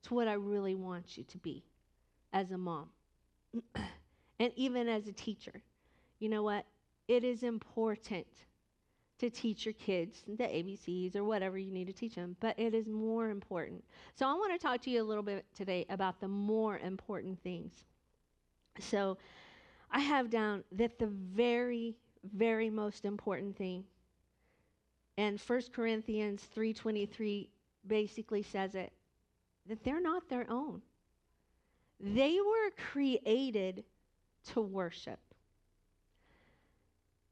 to 0.04 0.14
what 0.14 0.28
I 0.28 0.34
really 0.34 0.76
want 0.76 1.18
you 1.18 1.24
to 1.24 1.38
be 1.38 1.64
as 2.34 2.52
a 2.52 2.58
mom. 2.58 2.90
and 4.40 4.52
even 4.56 4.88
as 4.88 5.08
a 5.08 5.14
teacher, 5.14 5.62
you 6.20 6.30
know 6.30 6.44
what? 6.44 6.66
It 7.08 7.24
is 7.24 7.44
important 7.44 8.28
to 9.20 9.30
teach 9.30 9.66
your 9.66 9.74
kids 9.74 10.24
the 10.28 10.44
ABCs 10.44 11.16
or 11.16 11.24
whatever 11.24 11.58
you 11.58 11.72
need 11.72 11.88
to 11.88 11.94
teach 11.94 12.16
them, 12.16 12.36
but 12.40 12.58
it 12.58 12.74
is 12.74 12.88
more 12.88 13.30
important. 13.30 13.84
So 14.16 14.28
I 14.28 14.34
want 14.34 14.52
to 14.54 14.60
talk 14.60 14.82
to 14.82 14.90
you 14.90 15.02
a 15.02 15.06
little 15.06 15.24
bit 15.24 15.46
today 15.56 15.86
about 15.90 16.20
the 16.20 16.28
more 16.28 16.78
important 16.80 17.42
things. 17.42 17.74
So 18.80 19.18
I 19.92 20.00
have 20.00 20.30
down 20.30 20.64
that 20.74 20.98
the 20.98 21.08
very, 21.08 21.96
very 22.36 22.70
most 22.70 23.06
important 23.06 23.56
thing, 23.56 23.84
and 25.18 25.40
1 25.40 25.62
Corinthians 25.72 26.48
3.23 26.56 27.48
basically 27.86 28.42
says 28.42 28.76
it, 28.76 28.92
that 29.68 29.84
they're 29.84 30.02
not 30.02 30.28
their 30.28 30.50
own. 30.50 30.82
They 32.04 32.38
were 32.42 32.72
created 32.92 33.86
to 34.52 34.62
worship. 34.62 35.20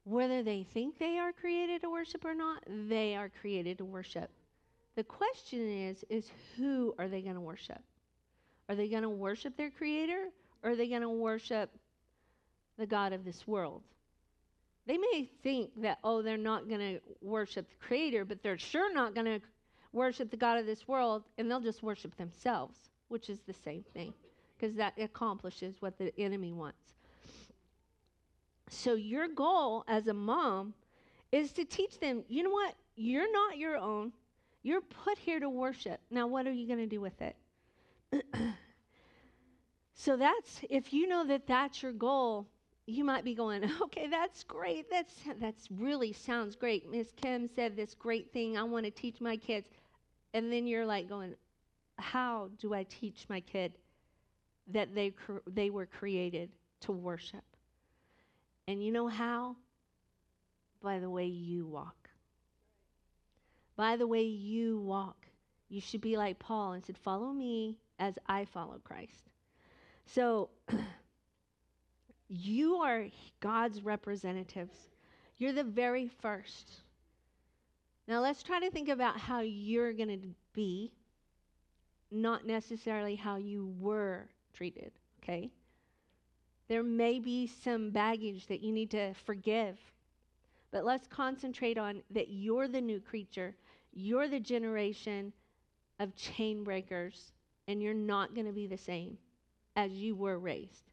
Whether 0.06 0.44
they 0.44 0.64
think 0.74 0.98
they 0.98 1.18
are 1.18 1.34
created 1.34 1.82
to 1.82 1.90
worship 1.90 2.24
or 2.24 2.34
not, 2.34 2.64
they 2.88 3.16
are 3.18 3.30
created 3.42 3.80
to 3.80 3.86
worship. 3.86 4.30
The 4.96 5.04
question 5.04 5.60
is 5.90 6.06
is 6.10 6.32
who 6.56 6.96
are 6.98 7.10
they 7.10 7.22
going 7.22 7.36
to 7.36 7.42
worship? 7.42 7.82
Are 8.70 8.76
they 8.76 8.88
going 8.88 9.04
to 9.04 9.10
worship 9.10 9.58
their 9.58 9.72
creator 9.72 10.30
or 10.64 10.72
are 10.72 10.76
they 10.78 10.88
going 10.88 11.02
to 11.02 11.10
worship 11.10 11.70
the 12.78 12.86
god 12.86 13.12
of 13.12 13.26
this 13.26 13.46
world? 13.46 13.84
They 14.88 14.98
may 14.98 15.30
think 15.44 15.72
that 15.82 16.00
oh 16.02 16.22
they're 16.22 16.38
not 16.38 16.70
going 16.70 16.80
to 16.80 17.02
worship 17.22 17.68
the 17.70 17.86
creator, 17.86 18.24
but 18.24 18.42
they're 18.42 18.58
sure 18.58 18.94
not 18.94 19.16
going 19.16 19.26
to 19.26 19.42
worship 19.92 20.32
the 20.32 20.38
god 20.38 20.60
of 20.60 20.66
this 20.66 20.88
world 20.88 21.24
and 21.38 21.52
they'll 21.52 21.60
just 21.60 21.84
worship 21.84 22.16
themselves, 22.16 22.78
which 23.10 23.30
is 23.30 23.40
the 23.46 23.54
same 23.54 23.84
thing 23.94 24.14
because 24.62 24.76
that 24.76 24.94
accomplishes 25.00 25.76
what 25.80 25.98
the 25.98 26.14
enemy 26.20 26.54
wants. 26.54 26.78
So, 28.70 28.94
your 28.94 29.28
goal 29.28 29.84
as 29.88 30.08
a 30.08 30.14
mom 30.14 30.74
is 31.32 31.52
to 31.54 31.66
teach 31.66 32.00
them 32.00 32.24
you 32.28 32.44
know 32.44 32.52
what? 32.52 32.76
You're 32.96 33.32
not 33.32 33.58
your 33.58 33.78
own. 33.78 34.12
You're 34.64 34.82
put 34.82 35.18
here 35.18 35.40
to 35.40 35.50
worship. 35.50 36.00
Now, 36.12 36.28
what 36.28 36.46
are 36.46 36.52
you 36.52 36.68
going 36.68 36.80
to 36.80 36.86
do 36.86 37.02
with 37.02 37.20
it? 37.22 37.36
so, 39.96 40.16
that's 40.16 40.62
if 40.70 40.94
you 40.94 41.08
know 41.08 41.26
that 41.26 41.48
that's 41.48 41.82
your 41.82 41.94
goal, 41.94 42.48
you 42.86 43.04
might 43.04 43.26
be 43.26 43.34
going, 43.34 43.70
okay, 43.82 44.08
that's 44.10 44.44
great. 44.44 44.90
That's 44.92 45.16
that's 45.40 45.70
really 45.72 46.14
sounds 46.14 46.56
great. 46.56 46.90
Miss 46.90 47.08
Kim 47.22 47.50
said 47.56 47.76
this 47.76 47.96
great 47.96 48.32
thing. 48.32 48.58
I 48.58 48.64
want 48.64 48.86
to 48.86 48.92
teach 48.92 49.20
my 49.20 49.38
kids. 49.38 49.68
And 50.34 50.54
then 50.54 50.66
you're 50.66 50.86
like 50.86 51.10
going, 51.10 51.36
how 51.98 52.50
do 52.60 52.74
I 52.74 52.84
teach 52.84 53.26
my 53.28 53.42
kid 53.42 53.74
that 54.68 54.94
they 54.94 55.14
they 55.48 55.70
were 55.70 55.86
created 55.86 56.50
to 56.82 56.92
worship? 56.92 57.44
And 58.68 58.84
you 58.84 58.92
know 58.92 59.08
how? 59.08 59.56
By 60.82 61.00
the 61.00 61.10
way 61.10 61.26
you 61.26 61.66
walk. 61.68 62.10
By 63.76 63.98
the 63.98 64.08
way 64.08 64.24
you 64.24 64.80
walk. 64.80 65.26
You 65.70 65.82
should 65.82 66.02
be 66.02 66.18
like 66.18 66.40
Paul 66.40 66.74
and 66.74 66.86
said, 66.86 66.98
Follow 66.98 67.32
me 67.32 67.78
as 68.00 68.16
I 68.28 68.46
follow 68.46 68.80
Christ. 68.84 69.30
So, 70.06 70.50
you 72.28 72.76
are 72.76 73.08
God's 73.40 73.82
representatives. 73.82 74.76
You're 75.38 75.54
the 75.54 75.64
very 75.64 76.10
first. 76.22 76.72
Now, 78.08 78.20
let's 78.20 78.44
try 78.44 78.60
to 78.60 78.72
think 78.72 78.90
about 78.90 79.18
how 79.18 79.42
you're 79.42 79.94
going 79.94 80.10
to 80.10 80.28
be, 80.54 80.92
not 82.12 82.46
necessarily 82.46 83.16
how 83.16 83.38
you 83.38 83.74
were 83.80 84.28
treated, 84.62 84.92
okay? 85.24 85.50
There 86.68 86.84
may 86.84 87.18
be 87.18 87.48
some 87.48 87.90
baggage 87.90 88.46
that 88.46 88.62
you 88.62 88.72
need 88.72 88.92
to 88.92 89.16
forgive. 89.26 89.76
But 90.72 90.86
let's 90.86 91.08
concentrate 91.08 91.80
on 91.80 92.04
that 92.12 92.30
you're 92.30 92.68
the 92.68 92.80
new 92.80 93.00
creature. 93.00 93.56
You're 93.92 94.28
the 94.28 94.40
generation 94.40 95.34
of 96.00 96.16
chain 96.16 96.64
breakers, 96.64 97.32
and 97.68 97.82
you're 97.82 97.96
not 97.96 98.36
going 98.36 98.46
to 98.46 98.54
be 98.54 98.68
the 98.68 98.78
same 98.78 99.18
as 99.76 99.94
you 99.94 100.14
were 100.16 100.38
raised. 100.38 100.92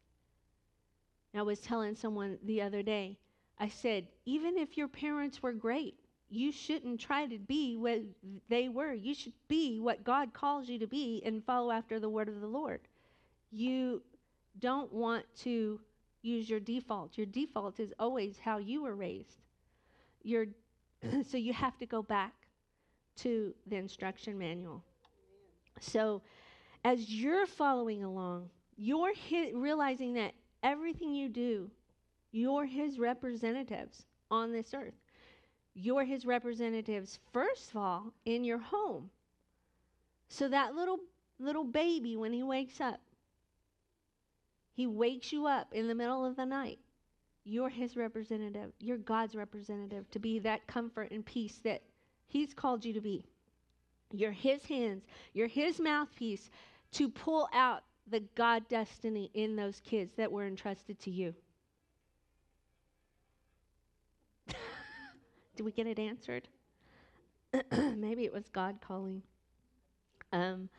I 1.35 1.43
was 1.43 1.59
telling 1.59 1.93
someone 1.93 2.39
the 2.43 2.63
other 2.63 2.81
day, 2.81 3.19
I 3.59 3.67
said, 3.67 4.07
even 4.25 4.57
if 4.57 4.77
your 4.79 4.87
parents 4.87 5.43
were 5.43 5.53
great, 5.53 5.93
you 6.31 6.51
shouldn't 6.51 6.99
try 6.99 7.27
to 7.27 7.37
be 7.37 7.77
what 7.77 7.99
they 8.49 8.67
were. 8.67 8.93
You 8.93 9.13
should 9.13 9.33
be 9.47 9.79
what 9.79 10.03
God 10.03 10.33
calls 10.33 10.67
you 10.67 10.79
to 10.79 10.87
be 10.87 11.21
and 11.23 11.45
follow 11.45 11.69
after 11.69 11.99
the 11.99 12.09
word 12.09 12.29
of 12.29 12.41
the 12.41 12.47
Lord. 12.47 12.79
You 13.51 14.01
don't 14.59 14.91
want 14.93 15.25
to 15.41 15.79
use 16.21 16.49
your 16.49 16.59
default. 16.59 17.17
Your 17.17 17.27
default 17.27 17.79
is 17.79 17.93
always 17.99 18.37
how 18.39 18.57
you 18.57 18.83
were 18.83 18.95
raised. 18.95 19.41
Your, 20.23 20.47
so 21.29 21.37
you 21.37 21.53
have 21.53 21.77
to 21.77 21.85
go 21.85 22.01
back 22.01 22.33
to 23.17 23.53
the 23.67 23.75
instruction 23.75 24.37
manual. 24.37 24.83
So 25.79 26.21
as 26.83 27.09
you're 27.09 27.45
following 27.45 28.03
along, 28.03 28.49
you're 28.77 29.13
realizing 29.53 30.13
that 30.13 30.33
everything 30.63 31.13
you 31.13 31.29
do, 31.29 31.69
you're 32.31 32.65
his 32.65 32.99
representatives 32.99 34.05
on 34.31 34.51
this 34.51 34.73
earth. 34.73 34.93
You're 35.73 36.03
his 36.03 36.25
representatives, 36.25 37.19
first 37.31 37.71
of 37.71 37.77
all, 37.77 38.13
in 38.25 38.43
your 38.43 38.57
home. 38.57 39.09
So 40.27 40.47
that 40.49 40.75
little 40.75 40.99
little 41.39 41.63
baby, 41.63 42.17
when 42.17 42.33
he 42.33 42.43
wakes 42.43 42.81
up, 42.81 42.99
he 44.79 44.87
wakes 44.87 45.33
you 45.33 45.45
up 45.45 45.73
in 45.73 45.89
the 45.89 45.93
middle 45.93 46.23
of 46.23 46.37
the 46.37 46.45
night. 46.45 46.79
You're 47.43 47.67
his 47.67 47.97
representative. 47.97 48.71
You're 48.79 48.97
God's 48.97 49.35
representative 49.35 50.09
to 50.11 50.19
be 50.19 50.39
that 50.39 50.67
comfort 50.67 51.11
and 51.11 51.25
peace 51.25 51.59
that 51.65 51.81
he's 52.27 52.53
called 52.53 52.85
you 52.85 52.93
to 52.93 53.01
be. 53.01 53.25
You're 54.13 54.31
his 54.31 54.63
hands, 54.63 55.03
you're 55.33 55.49
his 55.49 55.81
mouthpiece 55.81 56.49
to 56.93 57.09
pull 57.09 57.49
out 57.51 57.83
the 58.09 58.21
God 58.35 58.69
destiny 58.69 59.29
in 59.33 59.57
those 59.57 59.81
kids 59.81 60.13
that 60.15 60.31
were 60.31 60.47
entrusted 60.47 60.97
to 61.01 61.11
you. 61.11 61.35
Did 65.57 65.63
we 65.63 65.73
get 65.73 65.87
it 65.87 65.99
answered? 65.99 66.47
Maybe 67.97 68.23
it 68.23 68.31
was 68.31 68.47
God 68.53 68.77
calling. 68.79 69.23
Um, 70.31 70.69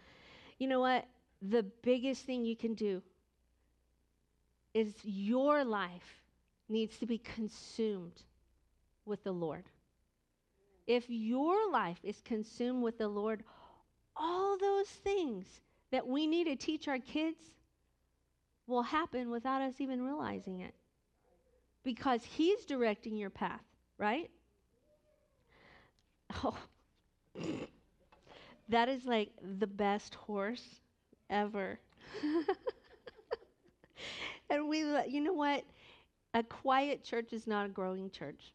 you 0.59 0.69
know 0.69 0.80
what? 0.80 1.04
The 1.42 1.64
biggest 1.83 2.25
thing 2.25 2.47
you 2.47 2.57
can 2.57 2.73
do 2.73 3.02
is 4.75 4.95
your 5.05 5.65
life 5.65 6.21
needs 6.69 6.99
to 6.99 7.07
be 7.07 7.19
consumed 7.19 8.23
with 9.07 9.25
the 9.25 9.33
Lord. 9.33 9.65
If 10.87 11.09
your 11.09 11.71
life 11.71 12.00
is 12.05 12.21
consumed 12.21 12.83
with 12.83 12.99
the 12.99 13.09
Lord, 13.09 13.45
all 14.17 14.59
those 14.59 14.89
things 14.89 15.61
that 15.93 16.05
we 16.07 16.27
need 16.27 16.45
to 16.45 16.57
teach 16.57 16.89
our 16.89 16.99
kids 16.99 17.39
will 18.67 18.81
happen 18.83 19.29
without 19.31 19.61
us 19.61 19.81
even 19.83 20.00
realizing 20.03 20.61
it. 20.61 20.75
Because 21.83 22.25
He's 22.25 22.65
directing 22.65 23.19
your 23.19 23.29
path, 23.29 23.61
right? 23.99 24.31
Oh, 26.45 26.57
that 28.69 28.89
is 28.89 29.05
like 29.05 29.31
the 29.59 29.67
best 29.67 30.15
horse 30.15 30.81
ever. 31.29 31.79
and 34.50 34.69
we, 34.69 34.80
you 35.09 35.21
know 35.21 35.33
what? 35.33 35.64
A 36.35 36.42
quiet 36.42 37.04
church 37.04 37.33
is 37.33 37.47
not 37.47 37.66
a 37.66 37.71
growing 37.71 38.11
church. 38.11 38.52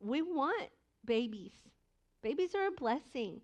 We 0.00 0.22
want 0.22 0.70
babies. 1.04 1.52
Babies 2.22 2.54
are 2.54 2.66
a 2.68 2.70
blessing. 2.72 3.40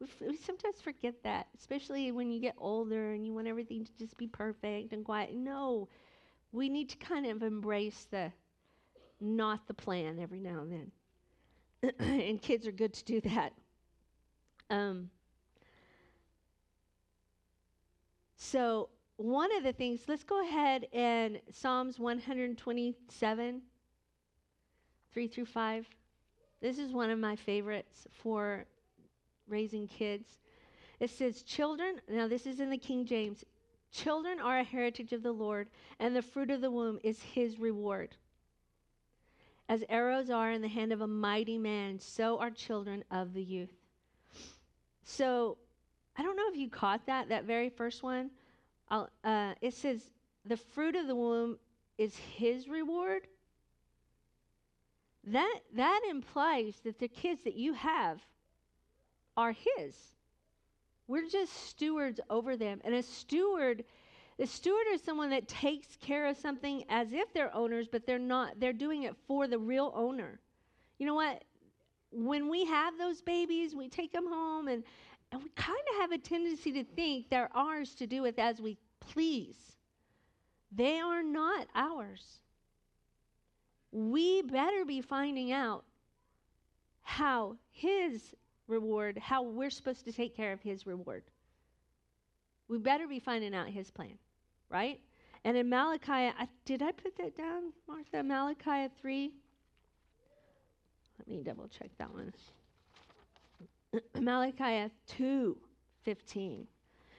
We, 0.00 0.06
f- 0.06 0.28
we 0.28 0.36
sometimes 0.38 0.80
forget 0.80 1.22
that, 1.24 1.48
especially 1.58 2.12
when 2.12 2.30
you 2.30 2.40
get 2.40 2.54
older 2.58 3.12
and 3.12 3.26
you 3.26 3.34
want 3.34 3.48
everything 3.48 3.84
to 3.84 3.92
just 3.98 4.16
be 4.18 4.26
perfect 4.28 4.92
and 4.92 5.04
quiet. 5.04 5.34
No, 5.34 5.88
we 6.52 6.68
need 6.70 6.90
to 6.90 6.96
kind 6.98 7.26
of 7.26 7.42
embrace 7.42 8.06
the 8.10 8.32
not 9.20 9.66
the 9.68 9.74
plan 9.74 10.18
every 10.20 10.40
now 10.40 10.60
and 10.62 10.72
then. 11.82 11.92
and 12.28 12.42
kids 12.42 12.66
are 12.66 12.72
good 12.72 12.92
to 12.94 13.04
do 13.04 13.20
that. 13.22 13.52
Um, 14.70 15.10
so 18.36 18.88
one 19.16 19.54
of 19.56 19.62
the 19.62 19.72
things, 19.72 20.00
let's 20.08 20.24
go 20.24 20.42
ahead 20.42 20.86
and 20.92 21.40
Psalms 21.50 21.98
127, 21.98 23.62
3 25.12 25.28
through 25.28 25.46
5. 25.46 25.86
This 26.60 26.78
is 26.78 26.92
one 26.92 27.10
of 27.10 27.18
my 27.18 27.36
favorites 27.36 28.06
for 28.12 28.66
raising 29.48 29.88
kids. 29.88 30.26
It 31.00 31.10
says, 31.10 31.42
Children, 31.42 32.00
now 32.08 32.28
this 32.28 32.46
is 32.46 32.60
in 32.60 32.70
the 32.70 32.76
King 32.76 33.06
James, 33.06 33.44
children 33.90 34.38
are 34.38 34.58
a 34.58 34.64
heritage 34.64 35.12
of 35.12 35.22
the 35.22 35.32
Lord, 35.32 35.68
and 35.98 36.14
the 36.14 36.22
fruit 36.22 36.50
of 36.50 36.60
the 36.60 36.70
womb 36.70 36.98
is 37.02 37.20
his 37.22 37.58
reward. 37.58 38.14
As 39.68 39.82
arrows 39.88 40.30
are 40.30 40.52
in 40.52 40.62
the 40.62 40.68
hand 40.68 40.92
of 40.92 41.00
a 41.00 41.06
mighty 41.06 41.58
man, 41.58 41.98
so 41.98 42.38
are 42.38 42.50
children 42.50 43.02
of 43.10 43.32
the 43.32 43.42
youth. 43.42 43.72
So, 45.04 45.56
I 46.18 46.22
don't 46.22 46.36
know 46.36 46.48
if 46.48 46.56
you 46.56 46.68
caught 46.68 47.06
that, 47.06 47.28
that 47.30 47.44
very 47.44 47.68
first 47.68 48.02
one 48.02 48.30
uh, 48.90 49.54
it 49.60 49.74
says, 49.74 50.10
the 50.44 50.56
fruit 50.56 50.96
of 50.96 51.06
the 51.06 51.16
womb 51.16 51.58
is 51.98 52.16
his 52.16 52.68
reward. 52.68 53.26
that 55.24 55.60
that 55.74 56.00
implies 56.08 56.80
that 56.84 56.98
the 56.98 57.08
kids 57.08 57.42
that 57.44 57.54
you 57.56 57.72
have 57.74 58.20
are 59.36 59.52
his. 59.52 59.94
We're 61.08 61.28
just 61.28 61.52
stewards 61.68 62.20
over 62.30 62.56
them. 62.56 62.80
And 62.84 62.94
a 62.94 63.02
steward, 63.02 63.84
the 64.38 64.46
steward 64.46 64.86
is 64.92 65.02
someone 65.02 65.30
that 65.30 65.48
takes 65.48 65.96
care 65.96 66.26
of 66.26 66.36
something 66.36 66.84
as 66.88 67.12
if 67.12 67.32
they're 67.32 67.54
owners, 67.54 67.88
but 67.90 68.06
they're 68.06 68.18
not. 68.18 68.58
They're 68.60 68.72
doing 68.72 69.04
it 69.04 69.16
for 69.26 69.46
the 69.46 69.58
real 69.58 69.92
owner. 69.94 70.40
You 70.98 71.06
know 71.06 71.14
what? 71.14 71.44
When 72.12 72.48
we 72.48 72.64
have 72.66 72.98
those 72.98 73.20
babies, 73.20 73.74
we 73.74 73.88
take 73.88 74.12
them 74.12 74.26
home 74.26 74.68
and, 74.68 74.84
and 75.32 75.42
we 75.42 75.48
kind 75.50 75.78
of 75.94 76.00
have 76.00 76.12
a 76.12 76.18
tendency 76.18 76.72
to 76.72 76.84
think 76.84 77.28
they're 77.28 77.50
ours 77.54 77.94
to 77.96 78.06
do 78.06 78.22
with 78.22 78.38
as 78.38 78.60
we 78.60 78.78
please. 79.00 79.56
They 80.72 81.00
are 81.00 81.22
not 81.22 81.66
ours. 81.74 82.40
We 83.92 84.42
better 84.42 84.84
be 84.84 85.00
finding 85.00 85.52
out 85.52 85.84
how 87.02 87.56
his 87.70 88.34
reward, 88.68 89.16
how 89.18 89.42
we're 89.42 89.70
supposed 89.70 90.04
to 90.04 90.12
take 90.12 90.36
care 90.36 90.52
of 90.52 90.60
his 90.60 90.86
reward. 90.86 91.22
We 92.68 92.78
better 92.78 93.06
be 93.06 93.20
finding 93.20 93.54
out 93.54 93.68
his 93.68 93.90
plan, 93.90 94.18
right? 94.68 95.00
And 95.44 95.56
in 95.56 95.68
Malachi, 95.68 96.12
I, 96.12 96.48
did 96.64 96.82
I 96.82 96.90
put 96.90 97.16
that 97.18 97.36
down, 97.36 97.72
Martha? 97.86 98.22
Malachi 98.22 98.92
3? 99.00 99.32
Let 101.18 101.28
me 101.28 101.42
double 101.42 101.68
check 101.68 101.90
that 101.98 102.12
one. 102.12 102.32
Malachi 104.20 104.90
2 105.08 105.56
15. 106.04 106.66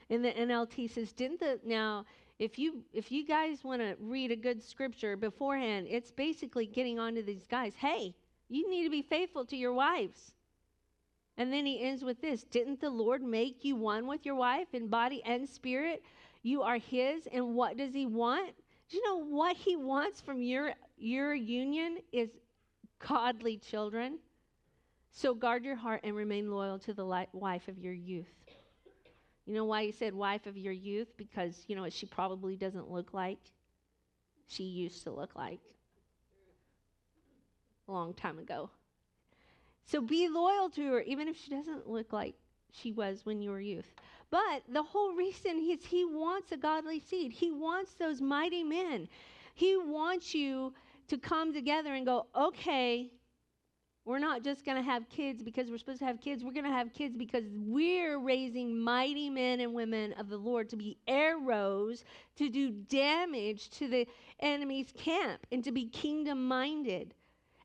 In 0.09 0.21
the 0.21 0.31
NLT 0.31 0.89
says, 0.89 1.11
Didn't 1.11 1.39
the, 1.39 1.59
now, 1.65 2.05
if 2.39 2.57
you 2.57 2.83
if 2.93 3.11
you 3.11 3.25
guys 3.25 3.63
want 3.63 3.81
to 3.81 3.95
read 3.99 4.31
a 4.31 4.35
good 4.35 4.61
scripture 4.63 5.17
beforehand, 5.17 5.87
it's 5.89 6.11
basically 6.11 6.65
getting 6.65 6.99
onto 6.99 7.23
these 7.23 7.47
guys. 7.47 7.73
Hey, 7.75 8.13
you 8.49 8.69
need 8.69 8.83
to 8.83 8.89
be 8.89 9.01
faithful 9.01 9.45
to 9.45 9.57
your 9.57 9.73
wives. 9.73 10.33
And 11.37 11.53
then 11.53 11.65
he 11.65 11.81
ends 11.81 12.03
with 12.03 12.21
this 12.21 12.43
Didn't 12.43 12.79
the 12.79 12.89
Lord 12.89 13.21
make 13.21 13.63
you 13.65 13.75
one 13.75 14.07
with 14.07 14.25
your 14.25 14.35
wife 14.35 14.67
in 14.73 14.87
body 14.87 15.21
and 15.25 15.47
spirit? 15.47 16.03
You 16.43 16.61
are 16.61 16.77
his. 16.77 17.27
And 17.31 17.55
what 17.55 17.77
does 17.77 17.93
he 17.93 18.05
want? 18.05 18.53
Do 18.89 18.97
you 18.97 19.03
know 19.03 19.23
what 19.23 19.57
he 19.57 19.75
wants 19.75 20.21
from 20.21 20.41
your, 20.41 20.73
your 20.97 21.35
union 21.35 21.97
is 22.13 22.29
godly 23.05 23.57
children? 23.57 24.19
So 25.17 25.33
guard 25.33 25.65
your 25.65 25.75
heart 25.75 26.01
and 26.03 26.15
remain 26.15 26.51
loyal 26.51 26.77
to 26.77 26.93
the 26.93 27.03
li- 27.03 27.25
wife 27.33 27.67
of 27.67 27.79
your 27.79 27.91
youth. 27.91 28.27
You 29.47 29.55
know 29.55 29.65
why 29.65 29.85
he 29.85 29.91
said 29.91 30.13
wife 30.13 30.45
of 30.45 30.55
your 30.55 30.73
youth? 30.73 31.07
Because, 31.17 31.65
you 31.67 31.75
know, 31.75 31.81
what 31.81 31.93
she 31.93 32.05
probably 32.05 32.55
doesn't 32.55 32.91
look 32.91 33.15
like 33.15 33.39
she 34.47 34.65
used 34.65 35.01
to 35.05 35.11
look 35.11 35.35
like 35.35 35.59
a 37.87 37.91
long 37.91 38.13
time 38.13 38.37
ago. 38.37 38.69
So 39.87 40.01
be 40.01 40.29
loyal 40.29 40.69
to 40.69 40.85
her, 40.91 41.01
even 41.01 41.27
if 41.27 41.35
she 41.35 41.49
doesn't 41.49 41.89
look 41.89 42.13
like 42.13 42.35
she 42.71 42.91
was 42.91 43.25
when 43.25 43.41
you 43.41 43.49
were 43.49 43.59
youth. 43.59 43.91
But 44.29 44.65
the 44.69 44.83
whole 44.83 45.15
reason 45.15 45.57
is 45.57 45.83
he 45.83 46.05
wants 46.05 46.51
a 46.51 46.57
godly 46.57 46.99
seed. 46.99 47.31
He 47.31 47.49
wants 47.49 47.95
those 47.95 48.21
mighty 48.21 48.63
men. 48.63 49.09
He 49.55 49.77
wants 49.77 50.35
you 50.35 50.75
to 51.07 51.17
come 51.17 51.53
together 51.53 51.95
and 51.95 52.05
go, 52.05 52.27
okay, 52.35 53.09
we're 54.07 54.19
not 54.19 54.41
just 54.43 54.65
going 54.65 54.77
to 54.77 54.83
have 54.83 55.09
kids 55.09 55.43
because 55.43 55.69
we're 55.69 55.77
supposed 55.77 55.99
to 55.99 56.05
have 56.05 56.21
kids. 56.21 56.43
We're 56.43 56.53
going 56.53 56.65
to 56.65 56.71
have 56.71 56.93
kids 56.93 57.17
because 57.17 57.43
we're 57.51 58.19
raising 58.19 58.79
mighty 58.79 59.29
men 59.29 59.59
and 59.59 59.73
women 59.73 60.13
of 60.13 60.29
the 60.29 60.37
Lord 60.37 60.69
to 60.69 60.77
be 60.77 60.97
arrows 61.07 62.05
to 62.37 62.49
do 62.49 62.71
damage 62.71 63.69
to 63.71 63.87
the 63.89 64.07
enemy's 64.39 64.93
camp 64.97 65.45
and 65.51 65.63
to 65.63 65.71
be 65.71 65.85
kingdom 65.87 66.47
minded. 66.47 67.13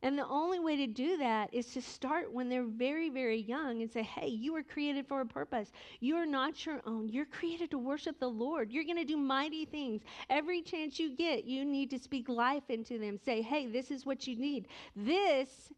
And 0.05 0.19
the 0.19 0.27
only 0.27 0.59
way 0.59 0.75
to 0.79 0.89
do 0.89 1.17
that 1.19 1.55
is 1.55 1.67
to 1.75 1.81
start 1.81 2.33
when 2.33 2.49
they're 2.49 2.65
very, 2.65 3.09
very 3.09 3.41
young 3.41 3.83
and 3.83 3.91
say, 3.91 4.03
hey, 4.03 4.27
you 4.27 4.53
were 4.53 4.65
created 4.65 5.07
for 5.07 5.21
a 5.21 5.27
purpose. 5.27 5.71
You 6.01 6.17
are 6.17 6.27
not 6.27 6.67
your 6.67 6.81
own. 6.87 7.09
You're 7.09 7.25
created 7.25 7.71
to 7.71 7.79
worship 7.79 8.19
the 8.19 8.27
Lord. 8.29 8.73
You're 8.73 8.83
going 8.83 8.97
to 8.97 9.05
do 9.05 9.17
mighty 9.17 9.65
things. 9.65 10.03
Every 10.29 10.61
chance 10.61 10.99
you 10.99 11.15
get, 11.15 11.45
you 11.45 11.65
need 11.65 11.89
to 11.91 12.01
speak 12.01 12.29
life 12.29 12.65
into 12.69 12.99
them. 12.99 13.17
Say, 13.17 13.43
hey, 13.43 13.69
this 13.69 13.93
is 13.93 14.05
what 14.05 14.27
you 14.27 14.35
need. 14.35 14.67
This 14.97 15.71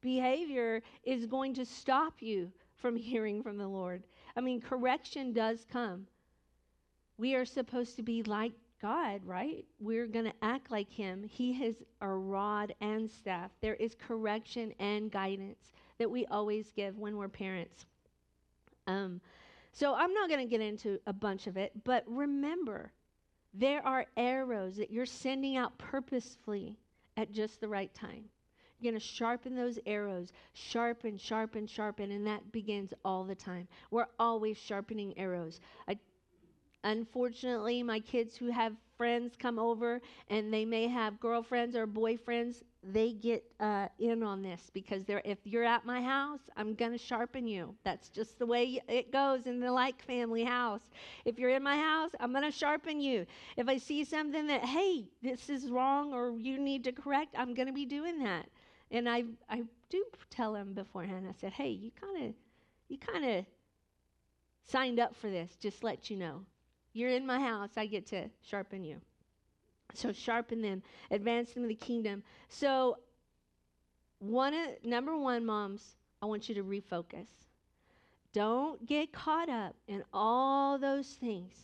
behavior 0.00 0.82
is 1.04 1.26
going 1.26 1.54
to 1.54 1.64
stop 1.64 2.14
you 2.20 2.50
from 2.76 2.96
hearing 3.10 3.42
from 3.42 3.58
the 3.58 3.68
Lord. 3.68 4.04
I 4.36 4.40
mean, 4.40 4.60
correction 4.60 5.32
does 5.32 5.66
come. 5.70 6.06
We 7.18 7.34
are 7.34 7.44
supposed 7.44 7.96
to 7.96 8.02
be 8.02 8.22
like 8.22 8.52
God, 8.80 9.20
right? 9.24 9.66
We're 9.78 10.06
going 10.06 10.24
to 10.24 10.32
act 10.42 10.70
like 10.70 10.90
Him. 10.90 11.22
He 11.22 11.52
has 11.54 11.74
a 12.00 12.08
rod 12.08 12.74
and 12.80 13.10
staff. 13.10 13.50
There 13.60 13.74
is 13.74 13.94
correction 13.94 14.72
and 14.78 15.10
guidance 15.10 15.58
that 15.98 16.10
we 16.10 16.24
always 16.26 16.70
give 16.74 16.98
when 16.98 17.18
we're 17.18 17.28
parents. 17.28 17.84
Um, 18.86 19.20
so 19.72 19.94
I'm 19.94 20.14
not 20.14 20.28
going 20.28 20.40
to 20.40 20.50
get 20.50 20.62
into 20.62 20.98
a 21.06 21.12
bunch 21.12 21.46
of 21.46 21.56
it, 21.56 21.72
but 21.84 22.04
remember, 22.06 22.92
there 23.52 23.84
are 23.86 24.06
arrows 24.16 24.76
that 24.76 24.90
you're 24.90 25.06
sending 25.06 25.56
out 25.56 25.76
purposefully 25.78 26.78
at 27.16 27.32
just 27.32 27.60
the 27.60 27.68
right 27.68 27.92
time. 27.94 28.24
Going 28.82 28.94
to 28.94 29.00
sharpen 29.00 29.54
those 29.54 29.78
arrows, 29.86 30.32
sharpen, 30.54 31.18
sharpen, 31.18 31.66
sharpen, 31.66 32.10
and 32.12 32.26
that 32.26 32.50
begins 32.52 32.92
all 33.04 33.24
the 33.24 33.34
time. 33.34 33.68
We're 33.90 34.08
always 34.18 34.56
sharpening 34.58 35.16
arrows. 35.18 35.60
I 35.88 35.98
Unfortunately, 36.84 37.82
my 37.82 38.00
kids 38.00 38.36
who 38.36 38.50
have 38.50 38.74
friends 38.98 39.34
come 39.38 39.58
over 39.58 40.00
and 40.28 40.52
they 40.52 40.64
may 40.66 40.88
have 40.88 41.18
girlfriends 41.20 41.74
or 41.76 41.86
boyfriends, 41.86 42.62
they 42.82 43.12
get 43.12 43.44
uh, 43.60 43.88
in 43.98 44.22
on 44.22 44.42
this 44.42 44.70
because 44.74 45.04
they're 45.04 45.22
if 45.24 45.38
you're 45.44 45.64
at 45.64 45.84
my 45.86 46.02
house, 46.02 46.40
I'm 46.56 46.74
gonna 46.74 46.98
sharpen 46.98 47.46
you. 47.46 47.74
That's 47.84 48.08
just 48.10 48.38
the 48.38 48.46
way 48.46 48.80
it 48.88 49.10
goes 49.12 49.46
in 49.46 49.60
the 49.60 49.72
Like 49.72 50.02
family 50.04 50.44
house. 50.44 50.82
If 51.24 51.38
you're 51.38 51.50
in 51.50 51.62
my 51.62 51.76
house, 51.76 52.10
I'm 52.20 52.32
gonna 52.32 52.50
sharpen 52.52 53.00
you. 53.00 53.26
If 53.56 53.68
I 53.68 53.76
see 53.78 54.04
something 54.04 54.46
that 54.48 54.64
hey, 54.64 55.08
this 55.22 55.48
is 55.50 55.70
wrong 55.70 56.12
or 56.14 56.32
you 56.38 56.58
need 56.58 56.84
to 56.84 56.92
correct, 56.92 57.34
I'm 57.38 57.54
gonna 57.54 57.72
be 57.72 57.86
doing 57.86 58.18
that. 58.24 58.46
And 58.90 59.08
I 59.08 59.24
I 59.48 59.62
do 59.88 60.04
tell 60.30 60.52
them 60.52 60.72
beforehand. 60.74 61.26
I 61.28 61.32
said, 61.40 61.52
hey, 61.52 61.70
you 61.70 61.90
kind 62.00 62.26
of 62.26 62.34
you 62.88 62.98
kind 62.98 63.24
of 63.24 63.44
signed 64.66 64.98
up 65.00 65.14
for 65.16 65.30
this. 65.30 65.56
Just 65.60 65.82
let 65.84 66.10
you 66.10 66.16
know. 66.16 66.44
You're 66.92 67.10
in 67.10 67.26
my 67.26 67.38
house, 67.38 67.70
I 67.76 67.86
get 67.86 68.06
to 68.08 68.28
sharpen 68.42 68.84
you. 68.84 69.00
So 69.94 70.12
sharpen 70.12 70.62
them, 70.62 70.82
advance 71.10 71.52
them 71.52 71.64
in 71.64 71.68
the 71.68 71.74
kingdom. 71.74 72.22
So 72.48 72.98
one 74.18 74.54
number 74.84 75.16
one, 75.16 75.46
moms, 75.46 75.96
I 76.20 76.26
want 76.26 76.48
you 76.48 76.54
to 76.56 76.64
refocus. 76.64 77.28
Don't 78.32 78.84
get 78.86 79.12
caught 79.12 79.48
up 79.48 79.74
in 79.88 80.04
all 80.12 80.78
those 80.78 81.08
things 81.08 81.54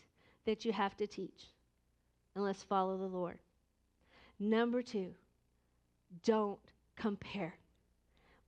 that 0.47 0.65
you 0.65 0.73
have 0.73 0.97
to 0.97 1.07
teach. 1.07 1.47
And 2.35 2.45
let's 2.45 2.63
follow 2.63 2.97
the 2.97 3.07
Lord. 3.07 3.39
Number 4.39 4.83
two, 4.83 5.15
don't 6.25 6.59
compare. 6.97 7.55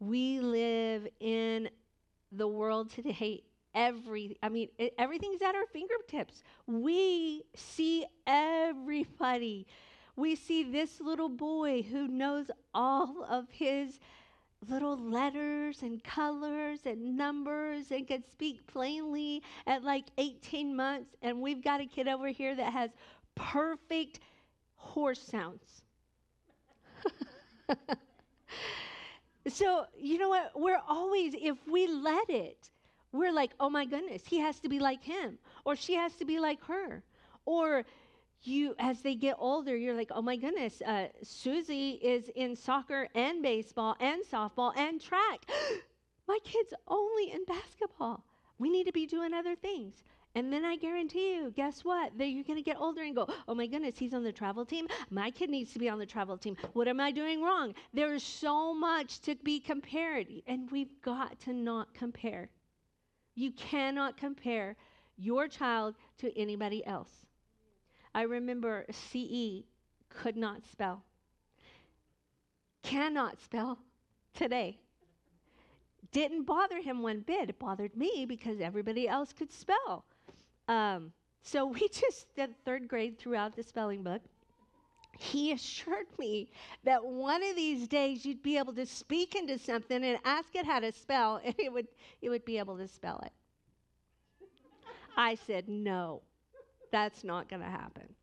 We 0.01 0.41
live 0.41 1.07
in 1.21 1.69
the 2.33 2.49
world 2.49 2.91
today 2.91 3.43
every 3.75 4.37
i 4.43 4.49
mean 4.49 4.69
it, 4.79 4.93
everything's 4.99 5.43
at 5.43 5.55
our 5.55 5.67
fingertips. 5.73 6.43
We 6.67 7.43
see 7.55 8.05
everybody. 8.27 9.67
We 10.17 10.35
see 10.35 10.65
this 10.65 11.01
little 11.01 11.29
boy 11.29 11.83
who 11.83 12.09
knows 12.09 12.51
all 12.75 13.25
of 13.31 13.49
his 13.51 14.01
little 14.69 14.99
letters 14.99 15.83
and 15.83 16.03
colors 16.03 16.81
and 16.85 17.17
numbers 17.17 17.93
and 17.93 18.07
can 18.09 18.25
speak 18.29 18.67
plainly 18.67 19.43
at 19.67 19.85
like 19.85 20.07
18 20.19 20.75
months. 20.75 21.15
And 21.23 21.41
we've 21.41 21.63
got 21.63 21.81
a 21.81 21.87
kid 21.87 22.09
over 22.09 22.29
here 22.29 22.57
that 22.57 22.73
has 22.73 22.91
perfect 23.37 24.19
horse 24.75 25.23
sounds 25.23 25.83
so 29.49 29.85
you 29.99 30.19
know 30.19 30.29
what 30.29 30.53
we're 30.55 30.81
always 30.89 31.35
if 31.35 31.57
we 31.67 31.87
let 31.87 32.29
it 32.29 32.71
we're 33.13 33.33
like, 33.33 33.53
oh 33.59 33.71
my 33.71 33.87
goodness, 33.87 34.23
he 34.27 34.39
has 34.41 34.59
to 34.61 34.69
be 34.69 34.79
like 34.79 35.03
him, 35.03 35.39
or 35.65 35.77
she 35.77 35.95
has 35.95 36.15
to 36.17 36.25
be 36.25 36.39
like 36.39 36.63
her. 36.65 37.03
Or 37.47 37.85
you, 38.43 38.75
as 38.79 39.01
they 39.01 39.15
get 39.15 39.37
older, 39.39 39.77
you're 39.77 39.95
like, 39.95 40.11
oh 40.15 40.23
my 40.23 40.37
goodness, 40.37 40.83
uh, 40.87 41.07
Susie 41.23 41.99
is 42.03 42.31
in 42.37 42.55
soccer 42.55 43.09
and 43.15 43.43
baseball 43.43 43.97
and 44.01 44.21
softball 44.31 44.77
and 44.77 45.01
track. 45.01 45.41
my 46.29 46.39
kid's 46.45 46.75
only 46.87 47.33
in 47.33 47.45
basketball. 47.45 48.25
We 48.59 48.69
need 48.69 48.85
to 48.85 48.93
be 48.93 49.07
doing 49.07 49.33
other 49.33 49.57
things. 49.57 50.03
And 50.35 50.53
then 50.53 50.64
I 50.64 50.77
guarantee 50.77 51.35
you, 51.35 51.53
guess 51.57 51.85
what? 51.85 52.17
That 52.19 52.29
you're 52.29 52.45
going 52.45 52.59
to 52.59 52.62
get 52.62 52.79
older 52.81 53.03
and 53.03 53.14
go, 53.14 53.29
oh 53.49 53.55
my 53.55 53.67
goodness, 53.67 53.99
he's 53.99 54.14
on 54.14 54.23
the 54.25 54.33
travel 54.33 54.64
team. 54.64 54.87
My 55.11 55.31
kid 55.31 55.51
needs 55.51 55.73
to 55.73 55.79
be 55.79 55.88
on 55.88 55.99
the 55.99 56.07
travel 56.07 56.38
team. 56.38 56.57
What 56.75 56.88
am 56.88 57.01
I 57.01 57.11
doing 57.11 57.43
wrong? 57.43 57.75
There's 57.93 58.23
so 58.23 58.75
much 58.75 59.21
to 59.23 59.35
be 59.37 59.61
compared, 59.61 60.29
and 60.47 60.71
we've 60.71 61.01
got 61.03 61.41
to 61.41 61.53
not 61.53 61.95
compare. 61.95 62.51
You 63.35 63.53
cannot 63.53 64.17
compare 64.17 64.77
your 65.17 65.49
child 65.49 65.97
to 66.19 66.38
anybody 66.38 66.87
else. 66.87 67.11
I 68.14 68.23
remember 68.23 68.87
CE 68.91 69.64
could 70.09 70.37
not 70.37 70.64
spell, 70.71 71.05
cannot 72.83 73.41
spell. 73.41 73.79
today. 74.35 74.79
Didn't 76.12 76.45
bother 76.45 76.81
him 76.81 77.03
one 77.03 77.21
bit. 77.21 77.51
It 77.51 77.59
bothered 77.59 77.97
me 77.97 78.25
because 78.27 78.61
everybody 78.61 79.09
else 79.09 79.33
could 79.33 79.53
spell. 79.53 80.05
Um, 80.68 81.12
so 81.42 81.66
we 81.66 81.88
just 81.92 82.35
did 82.37 82.54
third 82.64 82.88
grade 82.88 83.18
throughout 83.18 83.57
the 83.57 83.62
spelling 83.62 84.02
book. 84.02 84.22
He 85.18 85.52
assured 85.52 86.07
me 86.18 86.50
that 86.85 87.04
one 87.04 87.42
of 87.42 87.57
these 87.57 87.88
days 87.88 88.24
you'd 88.24 88.42
be 88.42 88.57
able 88.59 88.74
to 88.74 88.87
speak 88.87 89.35
into 89.35 89.59
something 89.59 90.04
and 90.04 90.18
ask 90.24 90.54
it 90.54 90.64
how 90.64 90.78
to 90.81 90.92
spell, 90.92 91.40
and 91.44 91.54
it 91.59 91.72
would, 91.72 91.88
it 92.22 92.28
would 92.31 92.44
be 92.44 92.59
able 92.59 92.78
to 92.78 92.87
spell 92.87 93.20
it. 93.24 93.33
I 95.16 95.35
said, 95.35 95.68
no, 95.68 96.22
that's 96.92 97.24
not 97.24 97.48
going 97.48 97.62
to 97.62 97.68
happen. 97.68 98.14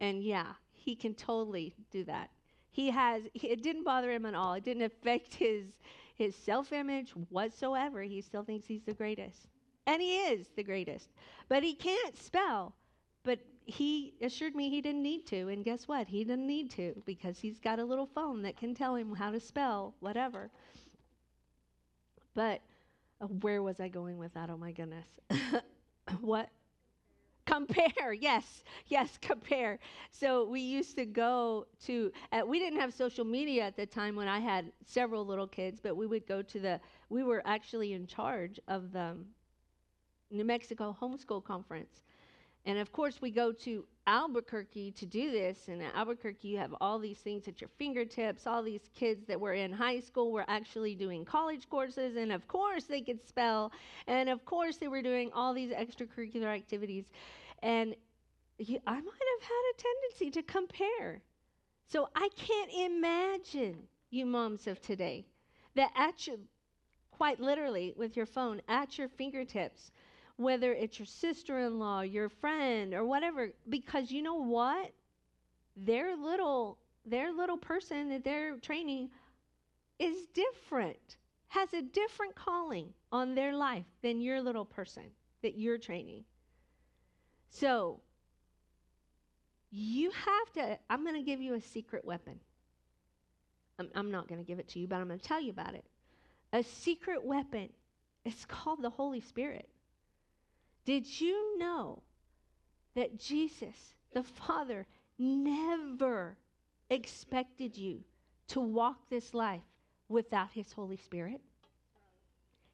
And 0.00 0.22
yeah, 0.22 0.52
he 0.72 0.94
can 0.94 1.14
totally 1.14 1.74
do 1.90 2.04
that. 2.04 2.30
He 2.70 2.90
has, 2.90 3.22
it 3.34 3.62
didn't 3.62 3.84
bother 3.84 4.12
him 4.12 4.26
at 4.26 4.34
all. 4.34 4.52
It 4.54 4.64
didn't 4.64 4.82
affect 4.82 5.34
his, 5.34 5.64
his 6.14 6.36
self 6.36 6.72
image 6.72 7.10
whatsoever. 7.30 8.02
He 8.02 8.20
still 8.20 8.44
thinks 8.44 8.66
he's 8.66 8.84
the 8.84 8.92
greatest. 8.94 9.46
And 9.86 10.00
he 10.02 10.18
is 10.18 10.48
the 10.56 10.62
greatest. 10.62 11.08
But 11.48 11.62
he 11.62 11.74
can't 11.74 12.16
spell. 12.16 12.74
But 13.24 13.40
he 13.64 14.14
assured 14.20 14.54
me 14.54 14.68
he 14.70 14.80
didn't 14.80 15.02
need 15.02 15.26
to. 15.28 15.48
And 15.48 15.64
guess 15.64 15.88
what? 15.88 16.06
He 16.08 16.24
didn't 16.24 16.46
need 16.46 16.70
to 16.72 17.02
because 17.06 17.38
he's 17.38 17.58
got 17.58 17.78
a 17.78 17.84
little 17.84 18.06
phone 18.06 18.42
that 18.42 18.56
can 18.56 18.74
tell 18.74 18.94
him 18.94 19.14
how 19.14 19.30
to 19.30 19.40
spell 19.40 19.94
whatever. 20.00 20.50
But 22.34 22.62
uh, 23.20 23.26
where 23.26 23.62
was 23.62 23.80
I 23.80 23.88
going 23.88 24.18
with 24.18 24.34
that? 24.34 24.50
Oh 24.50 24.56
my 24.56 24.72
goodness. 24.72 25.06
what? 26.20 26.50
compare 27.46 28.12
yes 28.20 28.62
yes 28.88 29.18
compare 29.22 29.78
so 30.10 30.48
we 30.48 30.60
used 30.60 30.96
to 30.96 31.06
go 31.06 31.66
to 31.84 32.12
uh, 32.32 32.42
we 32.46 32.58
didn't 32.58 32.80
have 32.80 32.92
social 32.92 33.24
media 33.24 33.62
at 33.64 33.76
the 33.76 33.86
time 33.86 34.16
when 34.16 34.28
i 34.28 34.38
had 34.40 34.72
several 34.84 35.24
little 35.24 35.46
kids 35.46 35.80
but 35.82 35.96
we 35.96 36.06
would 36.06 36.26
go 36.26 36.42
to 36.42 36.58
the 36.60 36.80
we 37.08 37.22
were 37.22 37.42
actually 37.46 37.92
in 37.92 38.06
charge 38.06 38.60
of 38.68 38.92
the 38.92 39.16
new 40.30 40.44
mexico 40.44 40.96
homeschool 41.00 41.42
conference. 41.42 42.02
And 42.66 42.78
of 42.78 42.92
course 42.92 43.22
we 43.22 43.30
go 43.30 43.52
to 43.52 43.84
albuquerque 44.08 44.90
to 44.92 45.06
do 45.06 45.30
this. 45.30 45.68
And 45.68 45.80
at 45.80 45.94
albuquerque 45.94 46.48
you 46.48 46.58
have 46.58 46.74
all 46.80 46.98
these 46.98 47.18
things 47.18 47.46
at 47.46 47.60
your 47.60 47.70
fingertips 47.78 48.46
all 48.46 48.62
these 48.62 48.90
kids 48.94 49.24
that 49.26 49.40
were 49.40 49.54
in 49.54 49.72
high 49.72 50.00
school 50.00 50.32
were 50.32 50.44
actually 50.48 50.96
doing 50.96 51.24
college 51.24 51.68
courses. 51.68 52.16
And 52.16 52.32
of 52.32 52.48
course 52.48 52.84
they 52.84 53.00
could 53.00 53.24
spell. 53.26 53.70
And 54.08 54.28
of 54.28 54.44
course 54.44 54.78
they 54.78 54.88
were 54.88 55.02
doing 55.02 55.30
all 55.32 55.54
these 55.54 55.70
extracurricular 55.70 56.52
activities. 56.52 57.04
And 57.62 57.94
I 58.58 58.94
might 58.94 59.28
have 59.32 59.42
had 59.42 59.64
a 59.70 59.82
tendency 59.82 60.30
to 60.32 60.42
compare. 60.42 61.22
So 61.88 62.08
I 62.16 62.28
can't 62.36 62.72
imagine 62.72 63.76
you 64.10 64.26
moms 64.26 64.66
of 64.66 64.80
today 64.80 65.24
that 65.76 65.92
at 65.94 66.26
your, 66.26 66.36
quite 67.12 67.38
literally 67.38 67.92
with 67.96 68.16
your 68.16 68.26
phone 68.26 68.60
at 68.66 68.98
your 68.98 69.08
fingertips, 69.08 69.92
whether 70.36 70.72
it's 70.72 70.98
your 70.98 71.06
sister 71.06 71.58
in 71.60 71.78
law, 71.78 72.02
your 72.02 72.28
friend, 72.28 72.94
or 72.94 73.04
whatever, 73.04 73.50
because 73.68 74.10
you 74.10 74.22
know 74.22 74.42
what? 74.42 74.92
Their 75.76 76.16
little, 76.16 76.78
their 77.04 77.32
little 77.32 77.56
person 77.56 78.10
that 78.10 78.24
they're 78.24 78.56
training 78.58 79.10
is 79.98 80.16
different, 80.34 81.16
has 81.48 81.72
a 81.72 81.82
different 81.82 82.34
calling 82.34 82.92
on 83.10 83.34
their 83.34 83.54
life 83.54 83.86
than 84.02 84.20
your 84.20 84.42
little 84.42 84.64
person 84.64 85.04
that 85.42 85.56
you're 85.56 85.78
training. 85.78 86.24
So, 87.50 88.00
you 89.70 90.10
have 90.10 90.52
to, 90.54 90.78
I'm 90.90 91.02
going 91.02 91.16
to 91.16 91.22
give 91.22 91.40
you 91.40 91.54
a 91.54 91.60
secret 91.60 92.04
weapon. 92.04 92.38
I'm, 93.78 93.88
I'm 93.94 94.10
not 94.10 94.28
going 94.28 94.40
to 94.40 94.46
give 94.46 94.58
it 94.58 94.68
to 94.70 94.78
you, 94.78 94.86
but 94.86 94.96
I'm 94.96 95.08
going 95.08 95.20
to 95.20 95.26
tell 95.26 95.40
you 95.40 95.50
about 95.50 95.74
it. 95.74 95.84
A 96.52 96.62
secret 96.62 97.24
weapon. 97.24 97.70
It's 98.24 98.44
called 98.44 98.82
the 98.82 98.90
Holy 98.90 99.20
Spirit. 99.20 99.68
Did 100.86 101.20
you 101.20 101.58
know 101.58 102.02
that 102.94 103.18
Jesus, 103.18 103.76
the 104.14 104.22
Father, 104.22 104.86
never 105.18 106.38
expected 106.88 107.76
you 107.76 108.00
to 108.48 108.60
walk 108.60 108.96
this 109.10 109.34
life 109.34 109.60
without 110.08 110.52
His 110.52 110.72
Holy 110.72 110.96
Spirit? 110.96 111.42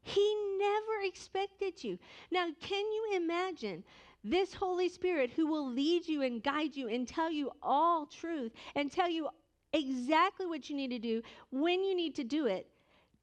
He 0.02 0.34
never 0.58 1.04
expected 1.04 1.82
you. 1.82 1.98
Now, 2.30 2.46
can 2.60 2.84
you 2.92 3.16
imagine 3.16 3.82
this 4.24 4.54
Holy 4.54 4.88
Spirit 4.88 5.30
who 5.34 5.46
will 5.46 5.68
lead 5.68 6.06
you 6.06 6.22
and 6.22 6.42
guide 6.42 6.76
you 6.76 6.88
and 6.88 7.08
tell 7.08 7.30
you 7.30 7.50
all 7.62 8.06
truth 8.06 8.52
and 8.76 8.90
tell 8.90 9.08
you 9.08 9.28
exactly 9.72 10.46
what 10.46 10.68
you 10.68 10.76
need 10.76 10.90
to 10.90 10.98
do 10.98 11.22
when 11.50 11.82
you 11.82 11.96
need 11.96 12.14
to 12.16 12.24
do 12.24 12.46
it. 12.46 12.66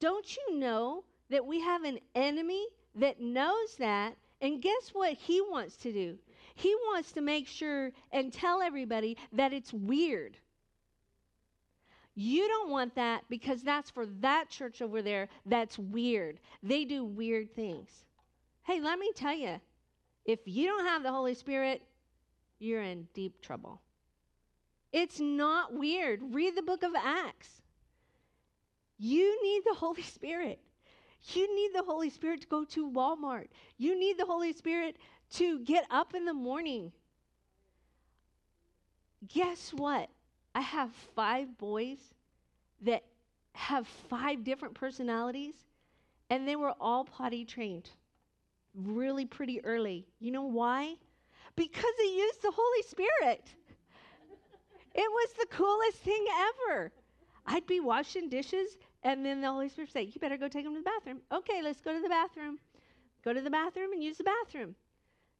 Don't 0.00 0.36
you 0.36 0.58
know 0.58 1.04
that 1.30 1.44
we 1.46 1.60
have 1.60 1.84
an 1.84 1.98
enemy 2.14 2.66
that 2.96 3.20
knows 3.20 3.76
that? 3.78 4.16
And 4.40 4.62
guess 4.62 4.90
what 4.92 5.14
he 5.14 5.40
wants 5.40 5.76
to 5.76 5.92
do? 5.92 6.18
He 6.54 6.74
wants 6.74 7.12
to 7.12 7.20
make 7.20 7.46
sure 7.46 7.92
and 8.12 8.32
tell 8.32 8.62
everybody 8.62 9.16
that 9.32 9.52
it's 9.52 9.72
weird. 9.72 10.36
You 12.14 12.48
don't 12.48 12.70
want 12.70 12.94
that 12.96 13.24
because 13.30 13.62
that's 13.62 13.90
for 13.90 14.06
that 14.20 14.50
church 14.50 14.82
over 14.82 15.00
there 15.00 15.28
that's 15.46 15.78
weird. 15.78 16.40
They 16.62 16.84
do 16.84 17.04
weird 17.04 17.54
things. 17.54 17.88
Hey, 18.62 18.80
let 18.80 18.98
me 18.98 19.10
tell 19.14 19.34
you, 19.34 19.60
if 20.24 20.40
you 20.44 20.66
don't 20.66 20.86
have 20.86 21.02
the 21.02 21.12
Holy 21.12 21.34
Spirit, 21.34 21.82
you're 22.58 22.82
in 22.82 23.08
deep 23.14 23.40
trouble. 23.40 23.80
It's 24.92 25.20
not 25.20 25.72
weird. 25.72 26.20
Read 26.34 26.56
the 26.56 26.62
book 26.62 26.82
of 26.82 26.92
Acts. 26.94 27.62
You 28.98 29.42
need 29.42 29.62
the 29.64 29.74
Holy 29.74 30.02
Spirit. 30.02 30.60
You 31.22 31.54
need 31.54 31.74
the 31.74 31.82
Holy 31.82 32.10
Spirit 32.10 32.40
to 32.42 32.46
go 32.46 32.64
to 32.64 32.90
Walmart. 32.90 33.48
You 33.76 33.98
need 33.98 34.18
the 34.18 34.24
Holy 34.24 34.52
Spirit 34.52 34.96
to 35.34 35.60
get 35.60 35.84
up 35.90 36.14
in 36.14 36.24
the 36.24 36.34
morning. 36.34 36.92
Guess 39.28 39.72
what? 39.74 40.08
I 40.54 40.60
have 40.60 40.90
five 41.14 41.56
boys 41.58 41.98
that 42.82 43.04
have 43.52 43.86
five 43.86 44.44
different 44.44 44.74
personalities, 44.74 45.54
and 46.30 46.48
they 46.48 46.56
were 46.56 46.74
all 46.80 47.04
potty 47.04 47.44
trained 47.44 47.90
really 48.74 49.26
pretty 49.26 49.62
early. 49.64 50.06
You 50.20 50.30
know 50.30 50.44
why? 50.44 50.94
Because 51.56 51.92
they 51.98 52.12
used 52.12 52.42
the 52.42 52.52
Holy 52.54 52.82
Spirit. 52.82 53.44
it 54.94 55.10
was 55.10 55.32
the 55.38 55.46
coolest 55.50 55.98
thing 55.98 56.24
ever. 56.68 56.92
I'd 57.46 57.66
be 57.66 57.80
washing 57.80 58.28
dishes, 58.28 58.76
and 59.02 59.24
then 59.24 59.40
the 59.40 59.50
Holy 59.50 59.68
Spirit 59.68 59.92
say, 59.92 60.02
You 60.02 60.20
better 60.20 60.36
go 60.36 60.48
take 60.48 60.64
them 60.64 60.74
to 60.74 60.80
the 60.80 60.84
bathroom. 60.84 61.20
Okay, 61.32 61.62
let's 61.62 61.80
go 61.80 61.94
to 61.94 62.00
the 62.00 62.08
bathroom. 62.08 62.58
Go 63.24 63.32
to 63.32 63.40
the 63.40 63.50
bathroom 63.50 63.92
and 63.92 64.02
use 64.02 64.18
the 64.18 64.24
bathroom. 64.24 64.74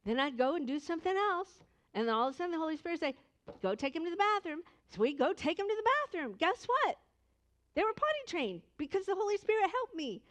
Then 0.05 0.19
I'd 0.19 0.37
go 0.37 0.55
and 0.55 0.67
do 0.67 0.79
something 0.79 1.15
else, 1.15 1.49
and 1.93 2.07
then 2.07 2.15
all 2.15 2.27
of 2.27 2.33
a 2.33 2.37
sudden 2.37 2.51
the 2.51 2.57
Holy 2.57 2.77
Spirit 2.77 2.99
say, 2.99 3.15
Go 3.61 3.75
take 3.75 3.95
him 3.95 4.03
to 4.03 4.09
the 4.09 4.17
bathroom. 4.17 4.61
So 4.89 5.01
we 5.01 5.13
go 5.13 5.33
take 5.33 5.59
him 5.59 5.67
to 5.67 5.75
the 5.75 5.89
bathroom. 6.11 6.35
Guess 6.37 6.65
what? 6.65 6.97
They 7.75 7.83
were 7.83 7.93
potty 7.93 8.19
trained 8.27 8.61
because 8.77 9.05
the 9.05 9.15
Holy 9.15 9.37
Spirit 9.37 9.69
helped 9.71 9.95
me. 9.95 10.21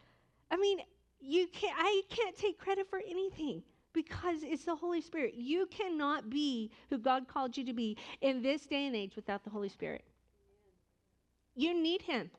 I 0.51 0.57
mean, 0.57 0.79
you 1.19 1.47
can't, 1.47 1.75
I 1.77 2.01
can't 2.09 2.35
take 2.35 2.59
credit 2.59 2.89
for 2.89 2.99
anything 2.99 3.63
because 3.93 4.43
it's 4.43 4.65
the 4.65 4.75
Holy 4.75 5.01
Spirit. 5.01 5.33
You 5.35 5.67
cannot 5.67 6.29
be 6.29 6.71
who 6.89 6.97
God 6.97 7.27
called 7.27 7.57
you 7.57 7.65
to 7.65 7.73
be 7.73 7.97
in 8.21 8.41
this 8.41 8.65
day 8.65 8.85
and 8.85 8.95
age 8.95 9.15
without 9.15 9.43
the 9.43 9.49
Holy 9.49 9.69
Spirit. 9.69 10.03
You 11.55 11.79
need 11.79 12.01
Him. 12.01 12.29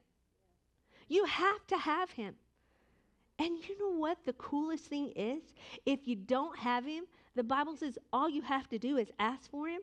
You 1.12 1.26
have 1.26 1.66
to 1.66 1.76
have 1.76 2.10
Him. 2.10 2.34
And 3.38 3.58
you 3.68 3.78
know 3.78 3.98
what 3.98 4.24
the 4.24 4.32
coolest 4.32 4.86
thing 4.86 5.12
is? 5.14 5.42
If 5.84 6.08
you 6.08 6.16
don't 6.16 6.58
have 6.58 6.86
Him, 6.86 7.04
the 7.34 7.44
Bible 7.44 7.76
says 7.76 7.98
all 8.14 8.30
you 8.30 8.40
have 8.40 8.66
to 8.70 8.78
do 8.78 8.96
is 8.96 9.10
ask 9.18 9.50
for 9.50 9.68
Him 9.68 9.82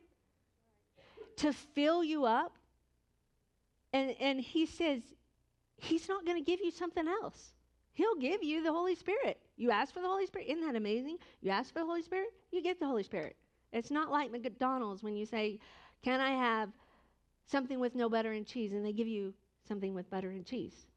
to 1.38 1.54
fill 1.54 2.04
you 2.04 2.26
up. 2.26 2.56
And, 3.94 4.16
and 4.20 4.42
He 4.42 4.66
says, 4.66 5.04
He's 5.78 6.10
not 6.10 6.26
going 6.26 6.44
to 6.44 6.44
give 6.44 6.62
you 6.62 6.72
something 6.72 7.08
else. 7.08 7.54
He'll 7.94 8.16
give 8.16 8.42
you 8.42 8.64
the 8.64 8.74
Holy 8.74 8.96
Spirit. 8.96 9.38
You 9.56 9.70
ask 9.70 9.94
for 9.94 10.02
the 10.02 10.08
Holy 10.08 10.26
Spirit. 10.26 10.48
Isn't 10.48 10.66
that 10.66 10.76
amazing? 10.76 11.18
You 11.42 11.52
ask 11.52 11.72
for 11.72 11.80
the 11.82 11.86
Holy 11.86 12.02
Spirit, 12.02 12.30
you 12.52 12.64
get 12.64 12.80
the 12.80 12.88
Holy 12.88 13.04
Spirit. 13.04 13.36
It's 13.72 13.92
not 13.92 14.10
like 14.10 14.32
McDonald's 14.32 15.04
when 15.04 15.16
you 15.16 15.28
say, 15.28 15.60
Can 16.02 16.22
I 16.22 16.32
have 16.32 16.70
something 17.46 17.80
with 17.80 17.94
no 17.94 18.10
butter 18.10 18.32
and 18.32 18.48
cheese? 18.48 18.72
And 18.72 18.84
they 18.84 18.94
give 18.94 19.08
you 19.08 19.36
something 19.68 19.94
with 19.94 20.10
butter 20.10 20.32
and 20.32 20.44
cheese. 20.44 20.88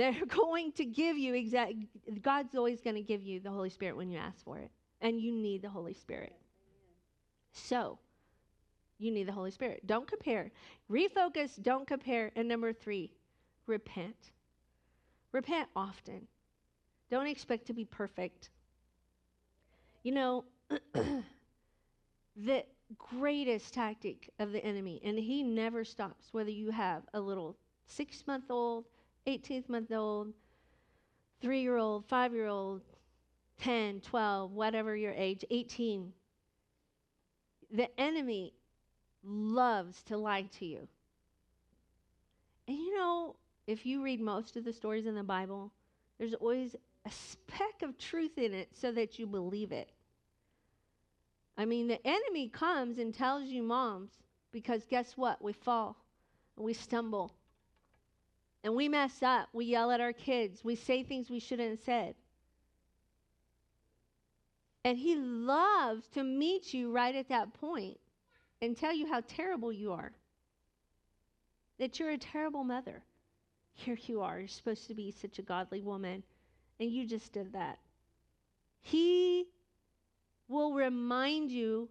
They're 0.00 0.24
going 0.28 0.72
to 0.72 0.86
give 0.86 1.18
you 1.18 1.34
exact 1.34 1.74
God's 2.22 2.54
always 2.54 2.80
going 2.80 2.96
to 2.96 3.02
give 3.02 3.22
you 3.22 3.38
the 3.38 3.50
Holy 3.50 3.68
Spirit 3.68 3.98
when 3.98 4.10
you 4.10 4.18
ask 4.18 4.42
for 4.42 4.56
it. 4.56 4.70
And 5.02 5.20
you 5.20 5.30
need 5.30 5.60
the 5.60 5.68
Holy 5.68 5.92
Spirit. 5.92 6.32
So, 7.52 7.98
you 8.98 9.10
need 9.10 9.28
the 9.28 9.32
Holy 9.32 9.50
Spirit. 9.50 9.86
Don't 9.86 10.06
compare. 10.06 10.52
Refocus, 10.90 11.62
don't 11.62 11.86
compare. 11.86 12.32
And 12.34 12.48
number 12.48 12.72
three, 12.72 13.12
repent. 13.66 14.32
Repent 15.32 15.68
often. 15.76 16.26
Don't 17.10 17.26
expect 17.26 17.66
to 17.66 17.74
be 17.74 17.84
perfect. 17.84 18.48
You 20.02 20.12
know, 20.12 20.44
the 22.36 22.64
greatest 22.96 23.74
tactic 23.74 24.30
of 24.38 24.52
the 24.52 24.64
enemy, 24.64 25.02
and 25.04 25.18
he 25.18 25.42
never 25.42 25.84
stops, 25.84 26.28
whether 26.32 26.50
you 26.50 26.70
have 26.70 27.02
a 27.12 27.20
little 27.20 27.58
six 27.84 28.26
month 28.26 28.50
old, 28.50 28.86
18th 29.26 29.68
month 29.68 29.92
old, 29.92 30.32
three 31.40 31.62
year 31.62 31.76
old, 31.76 32.06
five 32.06 32.34
year 32.34 32.46
old, 32.46 32.82
10, 33.58 34.00
12, 34.00 34.52
whatever 34.52 34.96
your 34.96 35.12
age, 35.12 35.44
18. 35.50 36.12
The 37.72 38.00
enemy 38.00 38.54
loves 39.22 40.02
to 40.04 40.16
lie 40.16 40.48
to 40.58 40.64
you. 40.64 40.88
And 42.66 42.76
you 42.76 42.96
know, 42.96 43.36
if 43.66 43.84
you 43.84 44.02
read 44.02 44.20
most 44.20 44.56
of 44.56 44.64
the 44.64 44.72
stories 44.72 45.06
in 45.06 45.14
the 45.14 45.22
Bible, 45.22 45.72
there's 46.18 46.34
always 46.34 46.74
a 47.06 47.10
speck 47.10 47.82
of 47.82 47.98
truth 47.98 48.38
in 48.38 48.54
it 48.54 48.68
so 48.74 48.92
that 48.92 49.18
you 49.18 49.26
believe 49.26 49.72
it. 49.72 49.90
I 51.56 51.64
mean, 51.64 51.88
the 51.88 52.04
enemy 52.06 52.48
comes 52.48 52.98
and 52.98 53.12
tells 53.12 53.44
you, 53.44 53.62
moms, 53.62 54.10
because 54.52 54.86
guess 54.86 55.12
what? 55.16 55.42
We 55.42 55.52
fall 55.52 55.96
and 56.56 56.64
we 56.64 56.72
stumble 56.72 57.34
and 58.62 58.74
we 58.74 58.88
mess 58.88 59.22
up. 59.22 59.48
We 59.52 59.66
yell 59.66 59.90
at 59.90 60.00
our 60.00 60.12
kids. 60.12 60.62
We 60.64 60.76
say 60.76 61.02
things 61.02 61.30
we 61.30 61.40
shouldn't 61.40 61.70
have 61.70 61.84
said. 61.84 62.14
And 64.84 64.96
he 64.96 65.16
loves 65.16 66.06
to 66.14 66.22
meet 66.22 66.72
you 66.72 66.90
right 66.90 67.14
at 67.14 67.28
that 67.28 67.52
point 67.54 67.98
and 68.62 68.76
tell 68.76 68.94
you 68.94 69.06
how 69.06 69.22
terrible 69.26 69.72
you 69.72 69.92
are. 69.92 70.12
That 71.78 71.98
you're 71.98 72.10
a 72.10 72.18
terrible 72.18 72.64
mother. 72.64 73.02
Here 73.72 73.98
you 74.06 74.20
are. 74.20 74.38
You're 74.38 74.48
supposed 74.48 74.88
to 74.88 74.94
be 74.94 75.10
such 75.10 75.38
a 75.38 75.42
godly 75.42 75.80
woman, 75.80 76.22
and 76.78 76.90
you 76.90 77.06
just 77.06 77.32
did 77.32 77.52
that. 77.54 77.78
He 78.82 79.46
will 80.48 80.74
remind 80.74 81.50
you 81.50 81.88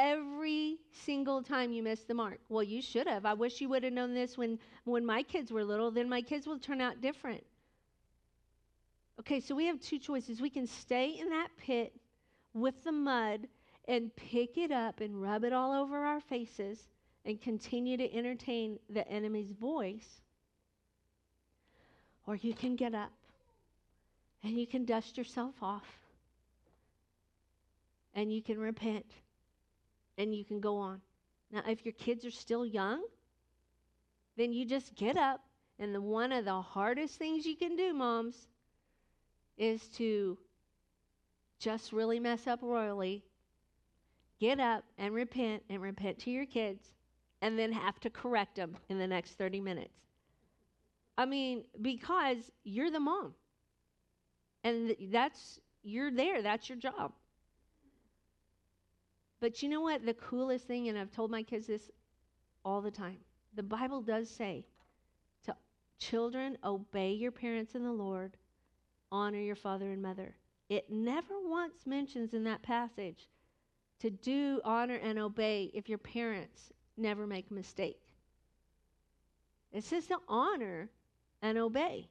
every 0.00 0.78
single 1.04 1.42
time 1.42 1.72
you 1.72 1.82
miss 1.82 2.00
the 2.04 2.14
mark. 2.14 2.38
Well, 2.48 2.62
you 2.62 2.80
should 2.80 3.06
have. 3.06 3.26
I 3.26 3.34
wish 3.34 3.60
you 3.60 3.68
would 3.68 3.84
have 3.84 3.92
known 3.92 4.14
this 4.14 4.38
when, 4.38 4.58
when 4.84 5.04
my 5.04 5.22
kids 5.22 5.52
were 5.52 5.62
little, 5.62 5.90
then 5.90 6.08
my 6.08 6.22
kids 6.22 6.46
will 6.46 6.58
turn 6.58 6.80
out 6.80 7.02
different. 7.02 7.44
Okay, 9.20 9.40
so 9.40 9.54
we 9.54 9.66
have 9.66 9.78
two 9.78 9.98
choices. 9.98 10.40
We 10.40 10.48
can 10.48 10.66
stay 10.66 11.18
in 11.20 11.28
that 11.28 11.48
pit 11.58 11.92
with 12.54 12.82
the 12.82 12.92
mud 12.92 13.46
and 13.88 14.14
pick 14.16 14.56
it 14.56 14.72
up 14.72 15.00
and 15.00 15.20
rub 15.20 15.44
it 15.44 15.52
all 15.52 15.72
over 15.72 15.98
our 15.98 16.20
faces 16.20 16.88
and 17.26 17.38
continue 17.38 17.98
to 17.98 18.14
entertain 18.14 18.78
the 18.88 19.06
enemy's 19.06 19.50
voice. 19.50 20.22
Or 22.26 22.36
you 22.36 22.54
can 22.54 22.74
get 22.74 22.94
up 22.94 23.12
and 24.42 24.58
you 24.58 24.66
can 24.66 24.86
dust 24.86 25.18
yourself 25.18 25.56
off 25.60 25.86
and 28.14 28.32
you 28.32 28.40
can 28.40 28.58
repent 28.58 29.04
and 30.20 30.34
you 30.34 30.44
can 30.44 30.60
go 30.60 30.76
on. 30.76 31.00
Now, 31.50 31.62
if 31.66 31.84
your 31.84 31.94
kids 31.94 32.24
are 32.26 32.30
still 32.30 32.66
young, 32.66 33.02
then 34.36 34.52
you 34.52 34.66
just 34.66 34.94
get 34.94 35.16
up. 35.16 35.40
And 35.78 35.94
the, 35.94 36.00
one 36.00 36.30
of 36.30 36.44
the 36.44 36.60
hardest 36.60 37.16
things 37.16 37.46
you 37.46 37.56
can 37.56 37.74
do, 37.74 37.94
moms, 37.94 38.36
is 39.56 39.82
to 39.96 40.36
just 41.58 41.92
really 41.92 42.20
mess 42.20 42.46
up 42.46 42.60
royally. 42.62 43.24
Get 44.38 44.60
up 44.60 44.84
and 44.98 45.14
repent 45.14 45.62
and 45.70 45.80
repent 45.80 46.18
to 46.20 46.30
your 46.30 46.46
kids 46.46 46.84
and 47.40 47.58
then 47.58 47.72
have 47.72 47.98
to 48.00 48.10
correct 48.10 48.56
them 48.56 48.76
in 48.90 48.98
the 48.98 49.06
next 49.06 49.38
30 49.38 49.60
minutes. 49.60 49.94
I 51.16 51.24
mean, 51.24 51.64
because 51.80 52.50
you're 52.62 52.90
the 52.90 53.00
mom. 53.00 53.34
And 54.64 54.94
that's, 55.10 55.58
you're 55.82 56.10
there, 56.10 56.42
that's 56.42 56.68
your 56.68 56.76
job. 56.76 57.12
But 59.40 59.62
you 59.62 59.68
know 59.68 59.80
what? 59.80 60.04
The 60.04 60.14
coolest 60.14 60.66
thing, 60.66 60.88
and 60.88 60.98
I've 60.98 61.10
told 61.10 61.30
my 61.30 61.42
kids 61.42 61.66
this 61.66 61.90
all 62.64 62.82
the 62.82 62.90
time 62.90 63.16
the 63.54 63.62
Bible 63.62 64.02
does 64.02 64.30
say 64.30 64.64
to 65.44 65.56
children, 65.98 66.56
obey 66.62 67.12
your 67.12 67.32
parents 67.32 67.74
in 67.74 67.82
the 67.82 67.92
Lord, 67.92 68.36
honor 69.10 69.40
your 69.40 69.56
father 69.56 69.90
and 69.90 70.00
mother. 70.00 70.36
It 70.68 70.90
never 70.90 71.34
once 71.42 71.86
mentions 71.86 72.32
in 72.32 72.44
that 72.44 72.62
passage 72.62 73.28
to 74.00 74.10
do, 74.10 74.60
honor, 74.64 74.94
and 74.94 75.18
obey 75.18 75.70
if 75.74 75.88
your 75.88 75.98
parents 75.98 76.72
never 76.96 77.26
make 77.26 77.50
a 77.50 77.54
mistake. 77.54 78.00
It 79.72 79.84
says 79.84 80.06
to 80.06 80.18
honor 80.28 80.90
and 81.42 81.58
obey. 81.58 82.08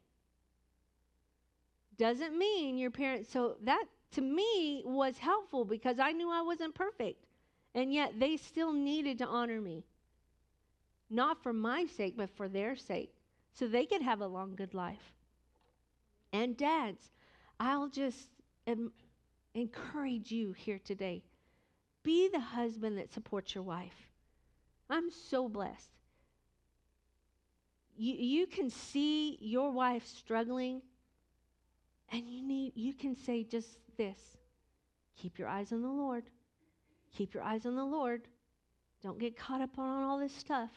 Doesn't 1.98 2.38
mean 2.38 2.78
your 2.78 2.92
parents, 2.92 3.32
so 3.32 3.56
that 3.64 3.86
to 4.12 4.22
me 4.22 4.82
was 4.86 5.18
helpful 5.18 5.66
because 5.66 6.00
I 6.00 6.12
knew 6.12 6.30
I 6.32 6.42
wasn't 6.42 6.76
perfect. 6.76 7.26
And 7.76 7.94
yet 7.94 8.20
they 8.20 8.38
still 8.38 8.74
needed 8.74 9.20
to 9.20 9.28
honor 9.28 9.62
me. 9.62 9.86
Not 11.10 11.42
for 11.44 11.54
my 11.54 11.86
sake, 11.86 12.16
but 12.18 12.30
for 12.36 12.48
their 12.48 12.76
sake. 12.76 13.14
So 13.54 13.68
they 13.68 13.86
could 13.86 14.02
have 14.02 14.22
a 14.22 14.28
long, 14.28 14.56
good 14.56 14.74
life. 14.74 15.14
And 16.34 16.58
dads, 16.58 17.12
I'll 17.60 17.90
just 17.90 18.30
encourage 19.54 20.32
you 20.32 20.54
here 20.54 20.80
today. 20.84 21.24
Be 22.04 22.30
the 22.30 22.40
husband 22.40 22.98
that 22.98 23.12
supports 23.14 23.54
your 23.54 23.64
wife. 23.64 24.10
I'm 24.90 25.12
so 25.12 25.50
blessed. 25.50 25.90
You, 27.98 28.14
you 28.14 28.48
can 28.48 28.70
see 28.70 29.38
your 29.42 29.72
wife 29.72 30.08
struggling, 30.08 30.82
and 32.12 32.28
you 32.28 32.46
need 32.46 32.74
you 32.76 32.94
can 32.94 33.16
say 33.16 33.44
just 33.44 33.68
this 33.98 34.20
keep 35.18 35.38
your 35.38 35.48
eyes 35.48 35.72
on 35.72 35.82
the 35.82 35.90
Lord. 35.90 36.24
Keep 37.16 37.34
your 37.34 37.44
eyes 37.44 37.66
on 37.66 37.76
the 37.76 37.84
Lord. 37.84 38.22
Don't 39.04 39.20
get 39.20 39.38
caught 39.38 39.62
up 39.62 39.78
on 39.78 40.04
all 40.04 40.20
this 40.20 40.36
stuff. 40.36 40.70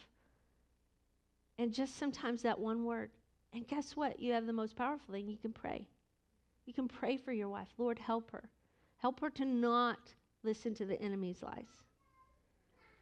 And 1.59 1.73
just 1.73 1.99
sometimes 1.99 2.43
that 2.43 2.59
one 2.59 2.85
word. 2.85 3.11
And 3.53 3.69
guess 3.69 3.95
what? 3.95 4.19
You 4.19 4.33
have 4.33 4.47
the 4.47 4.53
most 4.53 4.77
powerful 4.77 5.13
thing. 5.13 5.29
You 5.29 5.37
can 5.37 5.53
pray. 5.53 5.87
You 6.65 6.73
can 6.73 6.89
pray 6.89 7.17
for 7.17 7.33
your 7.33 7.49
wife. 7.49 7.69
Lord, 7.77 7.99
help 7.99 8.31
her. 8.31 8.49
Help 8.97 9.21
her 9.21 9.31
to 9.31 9.45
not 9.45 9.99
listen 10.43 10.75
to 10.77 10.87
the 10.87 11.01
enemy's 11.01 11.43
lies. 11.43 11.67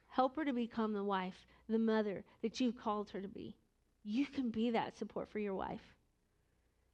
Help 0.08 0.34
her 0.36 0.44
to 0.44 0.52
become 0.52 0.92
the 0.92 1.04
wife, 1.04 1.46
the 1.68 1.78
mother 1.78 2.24
that 2.42 2.58
you've 2.58 2.76
called 2.76 3.10
her 3.10 3.20
to 3.20 3.28
be. 3.28 3.56
You 4.02 4.26
can 4.26 4.50
be 4.50 4.70
that 4.70 4.98
support 4.98 5.30
for 5.30 5.38
your 5.38 5.54
wife. 5.54 5.94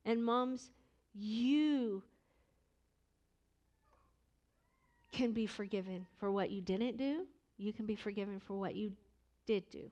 And 0.04 0.24
moms, 0.24 0.70
you 1.18 2.02
can 5.12 5.32
be 5.32 5.46
forgiven 5.46 6.06
for 6.18 6.30
what 6.30 6.50
you 6.50 6.60
didn't 6.60 6.98
do. 6.98 7.26
You 7.56 7.72
can 7.72 7.86
be 7.86 7.96
forgiven 7.96 8.40
for 8.46 8.54
what 8.58 8.76
you 8.76 8.92
did 9.46 9.68
do. 9.70 9.90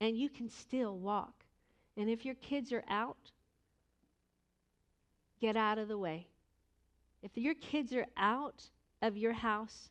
And 0.00 0.16
you 0.16 0.28
can 0.28 0.50
still 0.50 0.98
walk. 0.98 1.32
And 1.96 2.10
if 2.10 2.24
your 2.24 2.34
kids 2.34 2.72
are 2.72 2.84
out, 2.88 3.30
get 5.40 5.56
out 5.56 5.78
of 5.78 5.88
the 5.88 5.98
way. 5.98 6.26
If 7.22 7.36
your 7.36 7.54
kids 7.54 7.92
are 7.94 8.06
out 8.16 8.62
of 9.00 9.16
your 9.16 9.32
house 9.32 9.90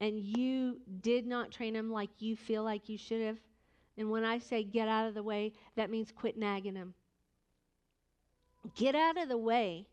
and 0.00 0.18
you 0.18 0.80
did 1.02 1.26
not 1.26 1.50
train 1.50 1.74
them 1.74 1.90
like 1.90 2.10
you 2.20 2.36
feel 2.36 2.62
like 2.62 2.88
you 2.88 2.96
should 2.96 3.20
have, 3.20 3.38
and 3.98 4.10
when 4.10 4.24
I 4.24 4.38
say 4.38 4.62
get 4.62 4.88
out 4.88 5.08
of 5.08 5.14
the 5.14 5.22
way, 5.22 5.52
that 5.76 5.90
means 5.90 6.10
quit 6.10 6.38
nagging 6.38 6.74
them. 6.74 6.94
Get 8.74 8.94
out 8.94 9.16
of 9.16 9.28
the 9.28 9.38
way 9.38 9.86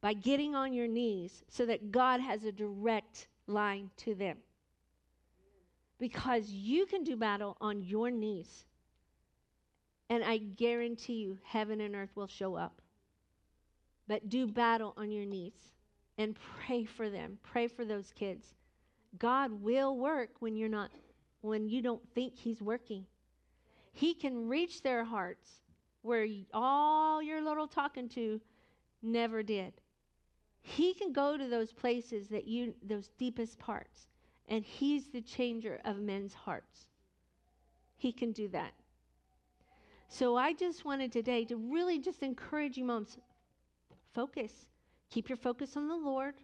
by 0.00 0.14
getting 0.14 0.54
on 0.54 0.72
your 0.72 0.86
knees 0.86 1.42
so 1.48 1.66
that 1.66 1.92
God 1.92 2.20
has 2.20 2.44
a 2.44 2.52
direct 2.52 3.28
line 3.46 3.90
to 3.98 4.14
them. 4.14 4.38
Because 5.98 6.48
you 6.48 6.86
can 6.86 7.02
do 7.02 7.16
battle 7.16 7.56
on 7.60 7.82
your 7.82 8.10
knees. 8.10 8.64
And 10.10 10.22
I 10.24 10.38
guarantee 10.38 11.14
you, 11.14 11.38
heaven 11.44 11.80
and 11.80 11.94
earth 11.94 12.10
will 12.14 12.28
show 12.28 12.54
up. 12.54 12.80
But 14.06 14.28
do 14.28 14.46
battle 14.46 14.94
on 14.96 15.10
your 15.10 15.26
knees 15.26 15.52
and 16.16 16.36
pray 16.64 16.84
for 16.84 17.10
them. 17.10 17.38
Pray 17.42 17.68
for 17.68 17.84
those 17.84 18.12
kids. 18.14 18.54
God 19.18 19.52
will 19.62 19.96
work 19.96 20.30
when 20.40 20.56
you're 20.56 20.68
not 20.68 20.90
when 21.40 21.68
you 21.68 21.82
don't 21.82 22.02
think 22.14 22.36
he's 22.36 22.60
working. 22.60 23.06
He 23.92 24.14
can 24.14 24.48
reach 24.48 24.82
their 24.82 25.04
hearts 25.04 25.50
where 26.02 26.26
all 26.52 27.22
your 27.22 27.40
little 27.42 27.66
talking 27.66 28.08
to 28.10 28.40
never 29.02 29.42
did. 29.42 29.72
He 30.60 30.94
can 30.94 31.12
go 31.12 31.36
to 31.36 31.48
those 31.48 31.72
places 31.72 32.28
that 32.28 32.46
you, 32.46 32.74
those 32.82 33.10
deepest 33.18 33.58
parts, 33.58 34.06
and 34.48 34.64
He's 34.64 35.08
the 35.08 35.20
changer 35.20 35.80
of 35.84 35.98
men's 35.98 36.34
hearts. 36.34 36.86
He 37.96 38.12
can 38.12 38.32
do 38.32 38.48
that. 38.48 38.72
So 40.08 40.36
I 40.36 40.52
just 40.52 40.84
wanted 40.84 41.12
today 41.12 41.44
to 41.46 41.56
really 41.56 41.98
just 41.98 42.22
encourage 42.22 42.76
you, 42.76 42.84
moms, 42.84 43.18
focus. 44.14 44.52
Keep 45.10 45.28
your 45.28 45.36
focus 45.36 45.76
on 45.76 45.88
the 45.88 45.96
Lord. 45.96 46.34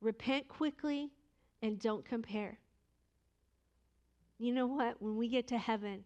Repent 0.00 0.48
quickly 0.48 1.10
and 1.62 1.78
don't 1.78 2.04
compare. 2.04 2.58
You 4.38 4.52
know 4.52 4.66
what? 4.66 5.00
When 5.00 5.16
we 5.16 5.28
get 5.28 5.46
to 5.48 5.58
heaven, 5.58 6.04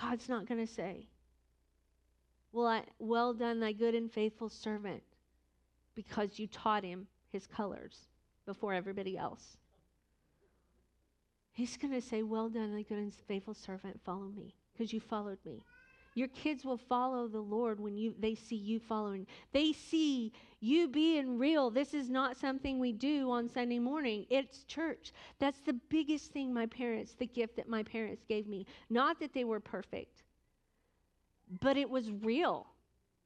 God's 0.00 0.28
not 0.28 0.46
going 0.46 0.64
to 0.64 0.72
say, 0.72 1.06
well, 2.52 2.66
I, 2.66 2.82
well 2.98 3.32
done, 3.32 3.60
thy 3.60 3.72
good 3.72 3.94
and 3.94 4.10
faithful 4.10 4.48
servant 4.48 5.02
because 5.94 6.38
you 6.38 6.46
taught 6.46 6.84
him 6.84 7.06
his 7.32 7.46
colors 7.46 8.08
before 8.46 8.72
everybody 8.74 9.16
else. 9.16 9.56
He's 11.52 11.76
going 11.76 11.92
to 11.92 12.00
say, 12.00 12.22
Well 12.22 12.48
done, 12.48 12.74
thy 12.74 12.82
good 12.82 12.98
and 12.98 13.14
faithful 13.28 13.54
servant, 13.54 14.00
follow 14.04 14.28
me. 14.36 14.54
because 14.72 14.92
you 14.92 15.00
followed 15.00 15.38
me. 15.44 15.62
Your 16.14 16.28
kids 16.28 16.64
will 16.64 16.76
follow 16.76 17.28
the 17.28 17.40
Lord 17.40 17.78
when 17.78 17.96
you 17.96 18.14
they 18.18 18.34
see 18.34 18.56
you 18.56 18.80
following. 18.80 19.26
They 19.52 19.72
see 19.72 20.32
you 20.58 20.88
being 20.88 21.38
real. 21.38 21.70
This 21.70 21.94
is 21.94 22.10
not 22.10 22.36
something 22.36 22.78
we 22.78 22.92
do 22.92 23.30
on 23.30 23.48
Sunday 23.48 23.78
morning. 23.78 24.26
It's 24.28 24.64
church. 24.64 25.12
That's 25.38 25.60
the 25.60 25.74
biggest 25.88 26.32
thing 26.32 26.52
my 26.52 26.66
parents, 26.66 27.14
the 27.18 27.26
gift 27.26 27.56
that 27.56 27.68
my 27.68 27.84
parents 27.84 28.24
gave 28.28 28.48
me. 28.48 28.66
Not 28.88 29.20
that 29.20 29.32
they 29.32 29.44
were 29.44 29.60
perfect, 29.60 30.24
but 31.60 31.76
it 31.76 31.90
was 31.90 32.10
real. 32.10 32.66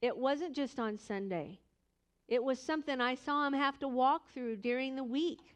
It 0.01 0.17
wasn't 0.17 0.55
just 0.55 0.79
on 0.79 0.97
Sunday. 0.97 1.59
It 2.27 2.43
was 2.43 2.59
something 2.59 2.99
I 2.99 3.15
saw 3.15 3.45
him 3.45 3.53
have 3.53 3.77
to 3.79 3.87
walk 3.87 4.29
through 4.33 4.57
during 4.57 4.95
the 4.95 5.03
week 5.03 5.55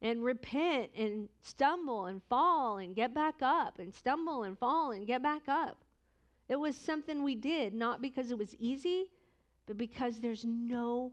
and 0.00 0.22
repent 0.22 0.90
and 0.96 1.28
stumble 1.42 2.06
and 2.06 2.22
fall 2.28 2.78
and 2.78 2.94
get 2.94 3.14
back 3.14 3.36
up 3.42 3.78
and 3.78 3.92
stumble 3.94 4.44
and 4.44 4.58
fall 4.58 4.92
and 4.92 5.06
get 5.06 5.22
back 5.22 5.42
up. 5.48 5.78
It 6.48 6.56
was 6.56 6.76
something 6.76 7.22
we 7.22 7.34
did, 7.34 7.74
not 7.74 8.00
because 8.00 8.30
it 8.30 8.38
was 8.38 8.54
easy, 8.58 9.06
but 9.66 9.76
because 9.76 10.20
there's 10.20 10.44
no 10.44 11.12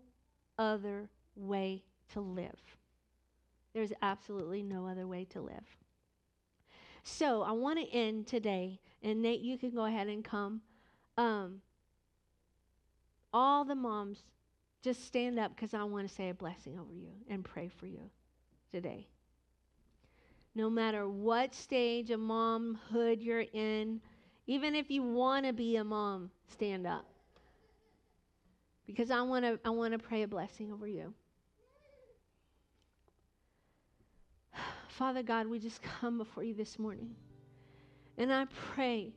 other 0.58 1.10
way 1.36 1.84
to 2.14 2.22
live. 2.22 2.60
There's 3.74 3.94
absolutely 4.02 4.62
no 4.62 4.86
other 4.88 5.08
way 5.08 5.26
to 5.32 5.42
live. 5.42 5.78
So 7.04 7.42
I 7.42 7.52
want 7.52 7.80
to 7.80 7.92
end 7.92 8.28
today, 8.28 8.80
and 9.02 9.22
Nate, 9.22 9.42
you 9.42 9.58
can 9.58 9.72
go 9.72 9.86
ahead 9.86 10.08
and 10.08 10.24
come. 10.24 10.62
Um, 11.18 11.62
all 13.34 13.66
the 13.66 13.76
moms, 13.76 14.24
just 14.84 15.06
stand 15.06 15.40
up 15.40 15.56
because 15.56 15.74
I 15.74 15.84
want 15.84 16.08
to 16.08 16.14
say 16.14 16.30
a 16.30 16.34
blessing 16.34 16.78
over 16.80 16.94
you 16.94 17.10
and 17.30 17.44
pray 17.44 17.70
for 17.80 17.88
you 17.88 18.10
today. 18.72 19.08
No 20.56 20.70
matter 20.70 21.08
what 21.08 21.56
stage 21.56 22.12
of 22.12 22.20
momhood 22.20 23.24
you're 23.24 23.46
in, 23.54 24.02
even 24.46 24.76
if 24.76 24.92
you 24.92 25.02
want 25.02 25.46
to 25.46 25.54
be 25.54 25.78
a 25.78 25.84
mom, 25.84 26.30
stand 26.52 26.86
up. 26.86 27.06
Because 28.86 29.10
I 29.10 29.22
want 29.22 29.46
to 29.46 29.60
I 29.64 29.70
want 29.70 29.94
to 29.94 30.00
pray 30.00 30.24
a 30.24 30.28
blessing 30.28 30.72
over 30.72 30.86
you. 30.86 31.14
Father 34.90 35.24
God, 35.24 35.48
we 35.48 35.60
just 35.60 35.82
come 35.82 36.18
before 36.18 36.44
you 36.44 36.54
this 36.54 36.78
morning. 36.78 37.16
And 38.18 38.32
I 38.32 38.46
pray 38.76 39.14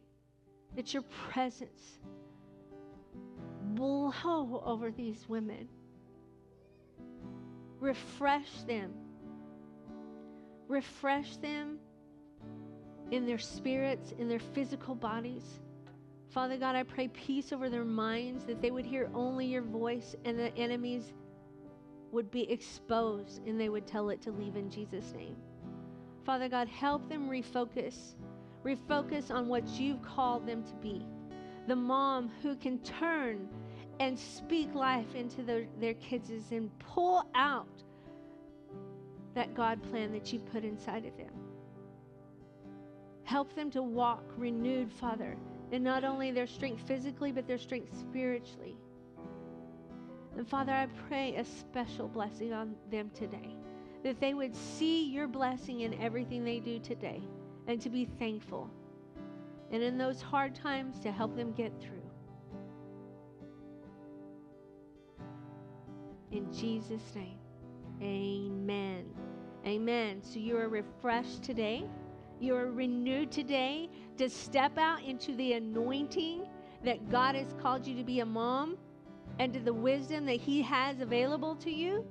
that 0.77 0.93
your 0.95 1.03
presence 1.31 1.99
blow 3.75 4.63
over 4.65 4.91
these 4.91 5.27
women. 5.29 5.69
Refresh 7.81 8.63
them. 8.67 8.93
Refresh 10.69 11.37
them 11.39 11.79
in 13.11 13.27
their 13.27 13.39
spirits, 13.39 14.13
in 14.19 14.29
their 14.29 14.39
physical 14.39 14.95
bodies. 14.95 15.61
Father 16.31 16.57
God, 16.57 16.75
I 16.75 16.83
pray 16.83 17.09
peace 17.09 17.53
over 17.53 17.71
their 17.71 17.85
minds, 17.85 18.45
that 18.45 18.61
they 18.61 18.71
would 18.71 18.85
hear 18.85 19.11
only 19.15 19.47
your 19.47 19.63
voice 19.63 20.15
and 20.25 20.39
the 20.39 20.55
enemies 20.57 21.13
would 22.13 22.31
be 22.31 22.51
exposed 22.51 23.47
and 23.47 23.61
they 23.61 23.69
would 23.69 23.87
tell 23.87 24.11
it 24.11 24.21
to 24.23 24.33
leave 24.33 24.57
in 24.57 24.71
Jesus' 24.71 25.13
name. 25.15 25.37
Father 26.25 26.49
God, 26.49 26.69
help 26.69 27.09
them 27.09 27.29
refocus. 27.29 28.15
Refocus 28.67 29.31
on 29.31 29.47
what 29.47 29.65
you've 29.79 30.03
called 30.03 30.45
them 30.45 30.65
to 30.65 30.75
be. 30.83 31.07
The 31.69 31.77
mom 31.77 32.29
who 32.43 32.57
can 32.57 32.81
turn 32.81 33.49
and 34.01 34.19
speak 34.19 34.75
life 34.75 35.15
into 35.15 35.45
their, 35.45 35.67
their 35.81 35.95
kids 35.95 36.31
and 36.51 36.77
pull 36.81 37.25
out 37.37 37.69
that 39.35 39.55
God 39.55 39.81
plan 39.85 40.11
that 40.13 40.33
you've 40.33 40.45
put 40.51 40.65
inside 40.65 41.05
of 41.05 41.17
them. 41.17 41.31
Help 43.23 43.55
them 43.55 43.71
to 43.71 43.83
walk 43.83 44.25
renewed, 44.37 44.93
Father, 44.93 45.37
in 45.71 45.85
not 45.85 46.03
only 46.03 46.33
their 46.33 46.49
strength 46.49 46.83
physically, 46.89 47.31
but 47.31 47.47
their 47.47 47.59
strength 47.59 47.97
spiritually. 47.97 48.77
And 50.37 50.49
Father, 50.49 50.73
I 50.73 50.87
pray 51.07 51.37
a 51.37 51.45
special 51.45 52.09
blessing 52.09 52.53
on 52.53 52.75
them 52.91 53.11
today, 53.15 53.55
that 54.03 54.21
they 54.21 54.35
would 54.35 54.57
see 54.57 55.05
your 55.05 55.29
blessing 55.29 55.83
in 55.83 55.95
everything 56.01 56.45
they 56.45 56.59
do 56.59 56.81
today 56.81 57.23
and 57.67 57.81
to 57.81 57.91
be 57.91 58.05
thankful. 58.19 58.71
And 59.71 59.83
in 59.83 59.99
those 59.99 60.23
hard 60.23 60.55
times, 60.55 61.01
to 61.01 61.11
help 61.11 61.37
them 61.37 61.53
get 61.53 61.73
through. 61.81 61.97
In 66.31 66.53
Jesus' 66.53 67.15
name, 67.15 67.39
amen. 68.03 69.07
Amen. 69.67 70.23
So 70.23 70.39
you 70.39 70.57
are 70.57 70.69
refreshed 70.69 71.43
today. 71.43 71.85
You 72.39 72.55
are 72.55 72.71
renewed 72.71 73.33
today 73.33 73.89
to 74.19 74.29
step 74.29 74.79
out 74.79 75.03
into 75.03 75.35
the 75.35 75.55
anointing 75.55 76.47
that 76.85 77.11
God 77.11 77.35
has 77.35 77.53
called 77.61 77.87
you 77.87 77.97
to 77.97 78.05
be 78.05 78.21
a 78.21 78.27
mom 78.27 78.77
and 79.39 79.53
to 79.55 79.61
the 79.61 79.73
wisdom 79.73 80.27
that 80.27 80.41
He 80.41 80.63
has 80.63 81.01
available 81.01 81.57
to 81.57 81.71
you. 81.71 82.05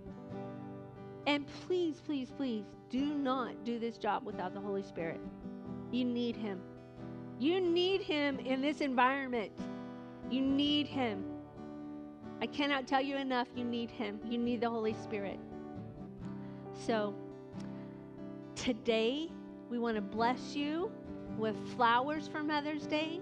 And 1.28 1.46
please, 1.66 2.02
please, 2.06 2.30
please 2.30 2.66
do 2.90 3.06
not 3.06 3.64
do 3.64 3.80
this 3.80 3.98
job 3.98 4.26
without 4.26 4.54
the 4.54 4.60
Holy 4.60 4.84
Spirit. 4.84 5.22
You 5.96 6.04
need 6.04 6.36
Him. 6.36 6.60
You 7.40 7.62
need 7.62 8.02
Him 8.02 8.38
in 8.40 8.60
this 8.60 8.82
environment. 8.82 9.54
You 10.30 10.42
need 10.42 10.88
Him. 10.88 11.24
I 12.42 12.48
cannot 12.48 12.86
tell 12.86 13.00
you 13.00 13.16
enough. 13.16 13.48
You 13.56 13.64
need 13.64 13.90
Him. 13.90 14.20
You 14.30 14.38
need 14.38 14.60
the 14.60 14.70
Holy 14.70 14.94
Spirit. 14.94 15.40
So, 16.86 17.16
today, 18.56 19.30
we 19.70 19.80
want 19.80 19.96
to 19.96 20.02
bless 20.02 20.54
you 20.54 20.92
with 21.38 21.56
flowers 21.78 22.28
for 22.28 22.44
Mother's 22.44 22.86
Day. 22.86 23.22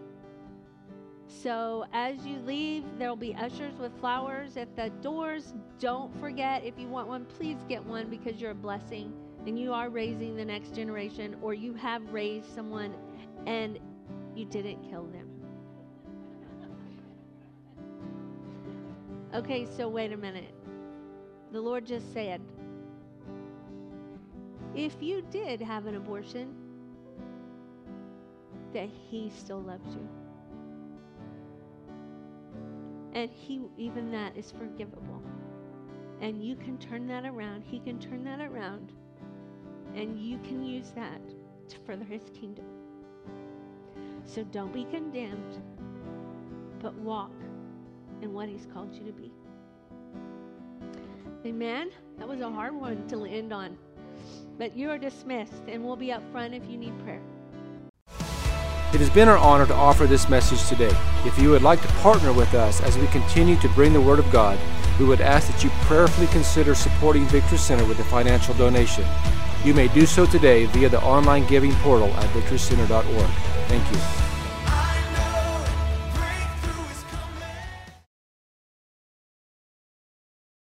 So 1.28 1.86
as 1.94 2.26
you 2.26 2.40
leave, 2.40 2.84
there 2.98 3.08
will 3.08 3.16
be 3.16 3.36
ushers 3.36 3.76
with 3.78 3.96
flowers 4.00 4.58
at 4.58 4.76
the 4.76 4.90
doors. 5.02 5.54
Don't 5.78 6.14
forget, 6.20 6.64
if 6.64 6.80
you 6.80 6.88
want 6.88 7.08
one, 7.08 7.26
please 7.26 7.58
get 7.70 7.86
one 7.86 8.10
because 8.10 8.42
you're 8.42 8.52
a 8.52 8.56
blessing 8.56 9.14
and 9.46 9.60
you 9.60 9.74
are 9.74 9.90
raising 9.90 10.36
the 10.36 10.46
next 10.46 10.74
generation, 10.74 11.36
or 11.42 11.54
you 11.54 11.74
have 11.74 12.14
raised 12.14 12.54
someone 12.54 12.94
and 13.46 13.80
you 14.36 14.46
didn't 14.46 14.82
kill 14.90 15.04
them. 15.06 15.30
Okay, 19.34 19.66
so 19.78 19.90
wait 19.90 20.14
a 20.14 20.18
minute. 20.18 20.54
The 21.52 21.60
Lord 21.60 21.86
just 21.86 22.14
said, 22.14 22.40
if 24.76 24.96
you 25.02 25.24
did 25.30 25.62
have 25.62 25.86
an 25.88 25.96
abortion, 25.96 26.56
that 28.74 28.90
He 29.10 29.32
still 29.38 29.62
loves 29.62 29.94
you. 29.94 30.08
And 33.14 33.30
He, 33.30 33.62
even 33.78 34.12
that 34.12 34.36
is 34.38 34.52
forgivable. 34.52 35.22
And 36.22 36.44
you 36.44 36.56
can 36.56 36.78
turn 36.78 37.06
that 37.08 37.26
around. 37.26 37.64
He 37.64 37.80
can 37.80 38.00
turn 38.00 38.24
that 38.24 38.40
around. 38.40 38.94
And 39.96 40.20
you 40.20 40.40
can 40.40 40.64
use 40.64 40.92
that 40.96 41.22
to 41.70 41.78
further 41.86 42.06
His 42.06 42.24
kingdom. 42.40 42.66
So 44.26 44.44
don't 44.44 44.74
be 44.74 44.86
condemned, 44.86 45.62
but 46.82 46.94
walk 46.96 47.32
in 48.22 48.34
what 48.34 48.50
He's 48.50 48.68
called 48.74 48.94
you 48.94 49.06
to 49.06 49.12
be. 49.12 49.32
Amen. 51.46 51.92
That 52.18 52.28
was 52.28 52.40
a 52.40 52.50
hard 52.50 52.74
one 52.74 53.08
to 53.10 53.26
end 53.26 53.52
on. 53.52 53.78
But 54.58 54.78
you 54.78 54.90
are 54.90 54.98
dismissed, 54.98 55.64
and 55.68 55.84
we'll 55.84 55.96
be 55.96 56.12
up 56.12 56.24
front 56.32 56.54
if 56.54 56.64
you 56.70 56.78
need 56.78 56.98
prayer. 57.04 57.22
It 58.94 59.00
has 59.00 59.10
been 59.10 59.28
our 59.28 59.38
honor 59.38 59.66
to 59.66 59.74
offer 59.74 60.06
this 60.06 60.30
message 60.30 60.68
today. 60.70 60.96
If 61.26 61.40
you 61.40 61.50
would 61.50 61.64
like 61.64 61.82
to 61.82 61.88
partner 61.96 62.32
with 62.32 62.54
us 62.54 62.80
as 62.82 62.98
we 62.98 63.08
continue 63.08 63.56
to 63.58 63.70
bring 63.70 63.92
the 63.92 64.00
Word 64.00 64.20
of 64.20 64.32
God, 64.32 64.60
we 65.00 65.06
would 65.06 65.20
ask 65.20 65.52
that 65.52 65.64
you 65.64 65.72
prayerfully 65.82 66.28
consider 66.28 66.76
supporting 66.76 67.26
Victory 67.26 67.58
Center 67.58 67.86
with 67.86 68.00
a 68.00 68.04
financial 68.04 68.54
donation. 68.54 69.04
You 69.64 69.74
may 69.74 69.88
do 69.88 70.06
so 70.06 70.26
today 70.26 70.66
via 70.66 70.90
the 70.90 71.02
online 71.02 71.48
giving 71.48 71.72
portal 71.76 72.10
at 72.16 72.30
victorycenter.org. 72.32 73.30
Thank 73.68 73.92
you. 73.92 74.23